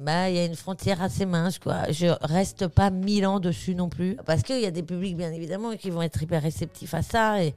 Bah, 0.00 0.30
il 0.30 0.36
y 0.36 0.38
a 0.38 0.44
une 0.44 0.54
frontière 0.54 1.02
assez 1.02 1.26
mince, 1.26 1.58
quoi. 1.58 1.90
Je 1.90 2.06
reste 2.22 2.68
pas 2.68 2.90
mille 2.90 3.26
ans 3.26 3.40
dessus 3.40 3.74
non 3.74 3.88
plus. 3.88 4.16
Parce 4.26 4.42
qu'il 4.42 4.60
y 4.60 4.66
a 4.66 4.70
des 4.70 4.82
publics, 4.84 5.16
bien 5.16 5.32
évidemment, 5.32 5.74
qui 5.76 5.90
vont 5.90 6.02
être 6.02 6.22
hyper 6.22 6.40
réceptifs 6.42 6.94
à 6.94 7.02
ça. 7.02 7.42
Et, 7.42 7.54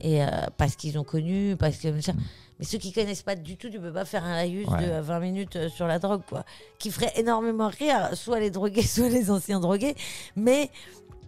et 0.00 0.22
euh, 0.22 0.26
parce 0.56 0.74
qu'ils 0.76 0.98
ont 0.98 1.04
connu, 1.04 1.56
parce 1.56 1.76
que. 1.76 1.88
Mais 2.58 2.64
ceux 2.64 2.78
qui 2.78 2.92
connaissent 2.92 3.22
pas 3.22 3.34
du 3.36 3.56
tout, 3.56 3.68
tu 3.70 3.80
peux 3.80 3.92
pas 3.92 4.04
faire 4.04 4.24
un 4.24 4.34
laïus 4.34 4.66
Ouais. 4.68 4.84
de 4.86 4.90
euh, 4.90 5.02
20 5.02 5.20
minutes 5.20 5.56
euh, 5.56 5.68
sur 5.68 5.86
la 5.86 5.98
drogue, 5.98 6.22
quoi. 6.28 6.44
Qui 6.78 6.90
ferait 6.90 7.12
énormément 7.16 7.68
rire, 7.68 8.10
soit 8.14 8.40
les 8.40 8.50
drogués, 8.50 8.82
soit 8.86 9.08
les 9.08 9.30
anciens 9.30 9.60
drogués. 9.60 9.94
Mais. 10.36 10.70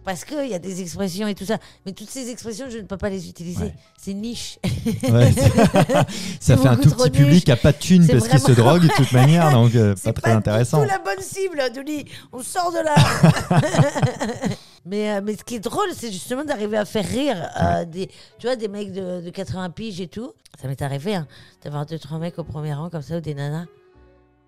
Parce 0.07 0.23
qu'il 0.23 0.47
y 0.47 0.53
a 0.53 0.59
des 0.59 0.81
expressions 0.81 1.27
et 1.27 1.35
tout 1.35 1.43
ça. 1.43 1.57
Mais 1.85 1.91
toutes 1.91 2.09
ces 2.09 2.29
expressions, 2.29 2.67
je 2.69 2.77
ne 2.77 2.83
peux 2.83 2.95
pas 2.95 3.09
les 3.09 3.27
utiliser. 3.27 3.65
Ouais. 3.65 3.75
C'est 3.99 4.13
niche. 4.13 4.57
Ouais, 5.03 5.33
c'est- 5.35 6.07
ça 6.39 6.55
fait 6.55 6.67
un 6.69 6.77
tout 6.77 6.91
petit 6.91 7.09
niche. 7.09 7.11
public 7.11 7.43
qui 7.43 7.51
a 7.51 7.57
pas 7.57 7.73
de 7.73 7.77
thunes 7.77 8.03
C'est 8.03 8.13
parce 8.13 8.29
qu'il 8.29 8.39
se 8.39 8.53
drogue 8.53 8.83
de 8.83 8.87
toute 8.87 9.11
manière, 9.11 9.51
donc 9.51 9.75
euh, 9.75 9.93
pas 9.95 9.99
C'est 10.01 10.13
très 10.13 10.31
intéressant. 10.31 10.81
tout 10.81 10.87
la 10.87 10.99
bonne 10.99 11.21
cible, 11.21 11.61
Denis. 11.75 12.05
On 12.31 12.41
sort 12.41 12.71
de 12.71 12.77
là. 12.85 12.95
mais, 14.85 15.11
euh, 15.17 15.21
mais 15.21 15.35
ce 15.35 15.43
qui 15.43 15.55
est 15.55 15.59
drôle, 15.59 15.89
c'est 15.93 16.09
justement 16.09 16.45
d'arriver 16.45 16.77
à 16.77 16.85
faire 16.85 17.05
rire 17.05 17.49
euh, 17.61 17.83
des, 17.83 18.07
tu 18.39 18.47
vois, 18.47 18.55
des 18.55 18.69
mecs 18.69 18.93
de, 18.93 19.19
de 19.19 19.29
80 19.29 19.71
piges 19.71 19.99
et 19.99 20.07
tout. 20.07 20.31
Ça 20.61 20.69
m'est 20.69 20.81
arrivé 20.81 21.15
hein, 21.15 21.27
d'avoir 21.65 21.85
deux, 21.85 21.99
trois 21.99 22.17
mecs 22.17 22.39
au 22.39 22.45
premier 22.45 22.73
rang 22.73 22.89
comme 22.89 23.01
ça 23.01 23.17
ou 23.17 23.19
des 23.19 23.33
nanas. 23.33 23.65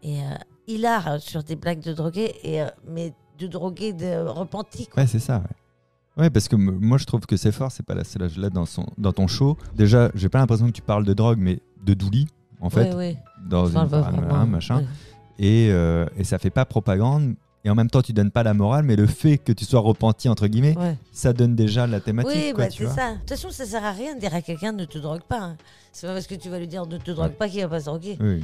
Et 0.04 0.19
hilar 0.67 1.19
sur 1.19 1.43
des 1.43 1.58
blagues 1.58 1.82
de 1.82 1.91
drogués, 1.91 2.34
et, 2.45 2.63
mais 2.88 3.12
de 3.39 3.47
drogués 3.47 3.93
de 3.93 4.28
repentis. 4.28 4.88
Quoi. 4.88 5.04
Ouais, 5.04 5.08
c'est 5.08 5.19
ça. 5.19 5.38
Ouais. 5.38 6.23
Ouais, 6.23 6.30
parce 6.30 6.47
que 6.49 6.56
moi 6.58 6.97
je 6.97 7.06
trouve 7.06 7.21
que 7.21 7.38
c'est 7.38 7.52
fort, 7.54 7.71
c'est 7.71 7.86
pas 7.86 7.93
là, 7.95 8.04
c'est 8.04 8.19
là, 8.19 8.28
là 8.38 8.49
dans, 8.49 8.65
son, 8.65 8.86
dans 8.97 9.13
ton 9.13 9.28
show. 9.28 9.58
Déjà, 9.75 10.12
j'ai 10.15 10.28
pas 10.28 10.39
l'impression 10.39 10.65
que 10.67 10.71
tu 10.73 10.82
parles 10.82 11.06
de 11.06 11.13
drogue, 11.13 11.38
mais 11.39 11.60
de 11.86 11.93
Douli, 11.93 12.28
en 12.60 12.69
fait, 12.69 12.89
Ouais, 12.89 12.95
ouais. 12.95 13.17
dans 13.47 13.67
une, 13.67 13.78
un- 13.78 14.45
machin. 14.45 14.84
Et, 15.38 15.69
euh, 15.71 16.06
et 16.17 16.25
ça 16.25 16.38
fait 16.38 16.49
pas 16.49 16.65
propagande. 16.65 17.36
Et 17.65 17.69
en 17.69 17.76
même 17.76 17.89
temps, 17.89 18.02
tu 18.02 18.13
donnes 18.13 18.32
pas 18.32 18.43
la 18.43 18.54
morale, 18.54 18.86
mais 18.86 18.95
le 18.95 19.06
fait 19.06 19.38
que 19.38 19.52
tu 19.52 19.65
sois 19.65 19.82
repenti, 19.82 20.30
entre 20.30 20.48
guillemets, 20.48 20.78
Ouais. 20.78 20.95
ça 21.12 21.34
donne 21.34 21.56
déjà 21.56 21.88
la 21.88 22.00
thématique. 22.00 22.32
Oui, 22.34 22.52
quoi, 22.54 22.63
bah, 22.65 22.69
tu 22.69 22.78
c'est 22.80 22.86
vois. 22.86 22.93
ça. 22.95 23.13
De 23.13 23.17
toute 23.19 23.30
façon, 23.32 23.50
ça 23.52 23.65
sert 23.65 23.84
à 23.84 23.91
rien 23.91 24.15
de 24.15 24.19
dire 24.22 24.34
à 24.34 24.41
quelqu'un 24.41 24.72
ne 24.72 24.86
te 24.86 24.98
drogue 24.98 25.24
pas. 25.28 25.39
hein. 25.41 25.58
C'est 25.91 26.06
pas 26.08 26.13
parce 26.13 26.28
que 26.28 26.36
tu 26.36 26.50
vas 26.50 26.60
lui 26.60 26.67
dire 26.67 26.86
ne 26.86 26.98
te 26.98 27.12
drogue 27.12 27.30
Ouais. 27.32 27.36
pas 27.36 27.50
qu'il 27.50 27.62
va 27.62 27.67
pas 27.67 27.80
se 27.82 27.86
droguer. 27.86 28.17
Oui. 28.22 28.43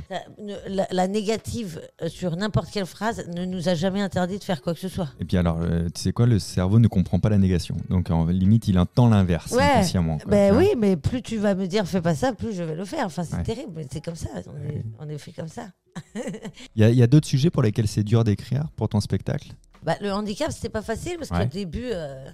La, 0.68 0.88
la 0.92 1.08
négative 1.08 1.80
euh, 2.02 2.10
sur 2.10 2.36
n'importe 2.36 2.70
quelle 2.72 2.86
phrase 2.88 3.26
ne 3.34 3.46
nous 3.46 3.70
a 3.70 3.76
jamais 3.76 4.02
interdit 4.02 4.38
de 4.40 4.44
faire 4.44 4.62
quoi 4.62 4.74
que 4.74 4.80
ce 4.80 4.90
soit. 4.90 5.10
Et 5.20 5.26
puis 5.26 5.38
alors, 5.38 5.60
euh, 5.62 5.88
tu 5.94 6.02
sais 6.02 6.12
quoi, 6.12 6.26
le 6.26 6.40
cerveau 6.40 6.80
ne 6.80 6.88
comprend 6.88 7.20
pas 7.20 7.30
la 7.30 7.38
négation. 7.38 7.78
Donc 7.90 8.10
en 8.10 8.26
limite, 8.26 8.68
il 8.68 8.78
entend 8.80 9.08
l'inverse 9.08 9.52
Ouais. 9.54 9.62
inconsciemment. 9.64 10.18
quoi, 10.18 10.30
Ben 10.32 10.58
oui, 10.58 10.70
mais 10.78 10.98
plus 10.98 11.22
tu 11.22 11.38
vas 11.38 11.56
me 11.56 11.68
dire 11.68 11.86
fais 11.88 12.02
pas 12.02 12.16
ça, 12.16 12.34
plus 12.34 12.54
je 12.54 12.64
vais 12.64 12.76
le 12.76 12.84
faire. 12.84 13.06
Enfin, 13.06 13.24
c'est 13.24 13.44
terrible, 13.44 13.72
mais 13.76 13.88
c'est 13.90 14.04
comme 14.04 14.16
ça. 14.16 14.28
On 14.48 14.70
est, 14.70 14.84
on 15.00 15.08
est 15.10 15.18
fait 15.20 15.32
comme 15.32 15.48
ça. 15.48 15.68
Il 16.76 16.84
y 16.94 17.04
a, 17.04 17.08
d'autres 17.08 17.28
sujets 17.28 17.50
pour 17.50 17.62
lesquels 17.62 17.88
c'est 17.88 18.04
dur 18.04 18.24
d'écrire 18.24 18.68
pour 18.76 18.90
ton 18.90 19.00
spectacle? 19.00 19.50
Bah, 19.84 19.96
le 20.02 20.12
handicap, 20.12 20.52
c'était 20.52 20.70
pas 20.70 20.82
facile 20.82 21.18
parce 21.18 21.30
Ouais. 21.32 21.40
qu'au 21.46 21.52
début, 21.52 21.90
euh, 21.92 22.26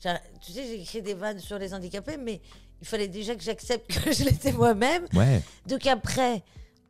tu 0.00 0.52
sais, 0.52 0.64
j'ai 0.66 0.80
écrit 0.80 1.02
des 1.02 1.14
vannes 1.14 1.38
sur 1.38 1.58
les 1.58 1.74
handicapés, 1.74 2.16
mais 2.16 2.40
il 2.80 2.86
fallait 2.86 3.08
déjà 3.08 3.34
que 3.34 3.42
j'accepte 3.42 3.86
que 4.04 4.12
je 4.12 4.24
l'étais 4.24 4.52
moi-même. 4.52 5.04
Ouais. 5.14 5.42
Donc 5.66 5.86
après, 5.86 6.42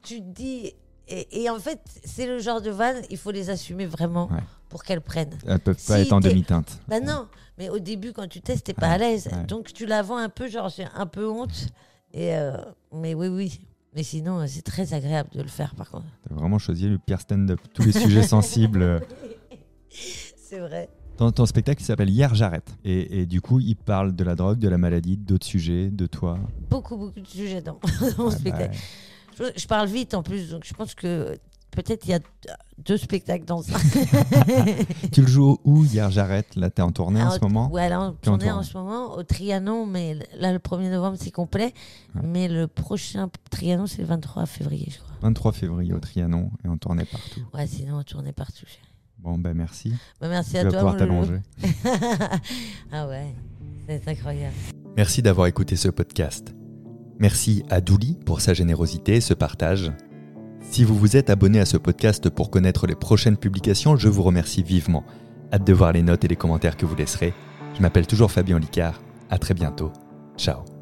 tu 0.02 0.20
te 0.20 0.26
dis. 0.26 0.72
Et, 1.12 1.42
et 1.42 1.50
en 1.50 1.58
fait, 1.58 1.80
c'est 2.04 2.26
le 2.26 2.38
genre 2.38 2.60
de 2.62 2.70
vannes, 2.70 3.02
il 3.10 3.16
faut 3.16 3.32
les 3.32 3.50
assumer 3.50 3.84
vraiment 3.84 4.28
Ouais. 4.28 4.42
pour 4.68 4.84
qu'elles 4.84 5.00
prennent. 5.00 5.36
Elles 5.44 5.58
peuvent 5.58 5.84
pas 5.84 5.98
être 5.98 6.12
en 6.12 6.20
demi-teinte. 6.20 6.78
Bah 6.86 7.00
non, 7.00 7.26
mais 7.58 7.68
au 7.68 7.80
début, 7.80 8.12
quand 8.12 8.28
tu 8.28 8.40
testes, 8.40 8.66
t'es 8.66 8.74
pas 8.74 8.90
à 8.90 8.98
l'aise. 8.98 9.28
Donc 9.48 9.72
tu 9.72 9.86
la 9.86 10.02
vends 10.02 10.18
un 10.18 10.28
peu, 10.28 10.48
genre 10.48 10.68
j'ai 10.68 10.86
un 10.94 11.06
peu 11.06 11.28
honte. 11.28 11.66
Et 12.12 12.36
euh, 12.36 12.56
mais 12.92 13.14
oui, 13.14 13.26
oui. 13.26 13.60
Mais 13.94 14.02
sinon, 14.02 14.40
euh, 14.40 14.46
c'est 14.46 14.62
très 14.62 14.94
agréable 14.94 15.30
de 15.32 15.42
le 15.42 15.48
faire, 15.48 15.74
par 15.74 15.90
contre. 15.90 16.06
T'as 16.28 16.34
vraiment 16.34 16.58
choisi 16.58 16.88
le 16.88 16.98
pire 16.98 17.20
stand-up. 17.20 17.60
Tous 17.74 17.82
les 17.82 17.92
sujets 17.92 18.22
sensibles. 18.36 19.00
C'est 19.90 20.60
vrai. 20.60 20.88
Ton, 21.16 21.32
ton 21.32 21.44
spectacle 21.46 21.82
s'appelle 21.82 22.08
Hier 22.10 22.34
j'arrête. 22.34 22.74
Et, 22.84 23.20
et 23.20 23.26
du 23.26 23.40
coup, 23.40 23.60
il 23.60 23.76
parle 23.76 24.14
de 24.14 24.24
la 24.24 24.34
drogue, 24.34 24.58
de 24.58 24.68
la 24.68 24.78
maladie, 24.78 25.16
d'autres 25.16 25.46
sujets, 25.46 25.90
de 25.90 26.06
toi. 26.06 26.38
Beaucoup, 26.70 26.96
beaucoup 26.96 27.20
de 27.20 27.26
sujets 27.26 27.60
dans, 27.60 27.78
dans 28.00 28.24
mon 28.24 28.30
Ah 28.30 28.30
bah, 28.30 28.38
spectacle. 28.38 28.78
Je, 29.38 29.44
je 29.56 29.66
parle 29.66 29.88
vite 29.88 30.14
en 30.14 30.22
plus, 30.22 30.50
donc 30.50 30.64
je 30.64 30.72
pense 30.74 30.94
que 30.94 31.36
peut-être 31.70 32.06
il 32.06 32.10
y 32.10 32.14
a 32.14 32.20
deux 32.78 32.96
spectacles 32.96 33.44
dans 33.44 33.62
ça. 33.62 33.78
tu 35.12 35.22
le 35.22 35.26
joues 35.28 35.58
où 35.64 35.84
Hier 35.84 36.10
j'arrête 36.10 36.56
Là, 36.56 36.70
t'es 36.70 36.82
en 36.82 36.92
tournée 36.92 37.20
en 37.20 37.26
Alors, 37.26 37.34
ce 37.34 37.40
moment? 37.40 37.70
Ouais, 37.70 37.88
là, 37.88 38.00
en 38.00 38.12
tournait 38.12 38.46
en 38.50 38.62
tournée. 38.62 38.66
ce 38.66 38.76
moment 38.78 39.16
au 39.16 39.22
Trianon, 39.22 39.86
mais 39.86 40.16
là, 40.38 40.52
le 40.52 40.58
1er 40.58 40.90
novembre, 40.90 41.16
c'est 41.20 41.30
complet. 41.30 41.72
Ouais. 42.14 42.22
Mais 42.24 42.48
le 42.48 42.66
prochain 42.66 43.28
Trianon, 43.50 43.86
c'est 43.86 43.98
le 44.02 44.06
23 44.08 44.46
février, 44.46 44.88
je 44.90 44.98
crois. 44.98 45.14
23 45.22 45.52
février 45.52 45.92
au 45.92 46.00
Trianon 46.00 46.50
et 46.64 46.68
on 46.68 46.76
tournait 46.78 47.04
partout. 47.04 47.40
Ouais, 47.54 47.66
sinon, 47.66 47.98
on 47.98 48.02
tournait 48.02 48.32
partout. 48.32 48.64
chérie. 48.66 48.86
Bon, 49.18 49.36
ben 49.36 49.52
merci. 49.54 49.92
Bah, 50.20 50.28
merci 50.28 50.52
tu 50.52 50.56
à 50.58 50.64
vas 50.64 50.70
toi, 50.70 50.78
pouvoir 50.78 50.96
t'allonger. 50.96 51.40
ah 52.92 53.06
ouais, 53.06 53.34
c'est 53.86 54.08
incroyable. 54.08 54.54
Merci 54.96 55.20
d'avoir 55.20 55.46
écouté 55.46 55.76
ce 55.76 55.88
podcast. 55.88 56.54
Merci 57.18 57.62
à 57.68 57.82
Douli 57.82 58.18
pour 58.24 58.40
sa 58.40 58.54
générosité 58.54 59.16
et 59.16 59.20
ce 59.20 59.34
partage. 59.34 59.92
Si 60.62 60.84
vous 60.84 60.94
vous 60.94 61.16
êtes 61.16 61.30
abonné 61.30 61.60
à 61.60 61.66
ce 61.66 61.76
podcast 61.76 62.28
pour 62.28 62.50
connaître 62.50 62.86
les 62.86 62.94
prochaines 62.94 63.36
publications, 63.36 63.96
je 63.96 64.08
vous 64.08 64.22
remercie 64.22 64.62
vivement. 64.62 65.04
Hâte 65.52 65.66
de 65.66 65.72
voir 65.72 65.92
les 65.92 66.02
notes 66.02 66.24
et 66.24 66.28
les 66.28 66.36
commentaires 66.36 66.76
que 66.76 66.86
vous 66.86 66.94
laisserez. 66.94 67.34
Je 67.74 67.82
m'appelle 67.82 68.06
toujours 68.06 68.30
Fabien 68.30 68.58
Licard. 68.58 69.00
À 69.30 69.38
très 69.38 69.54
bientôt. 69.54 69.92
Ciao. 70.36 70.79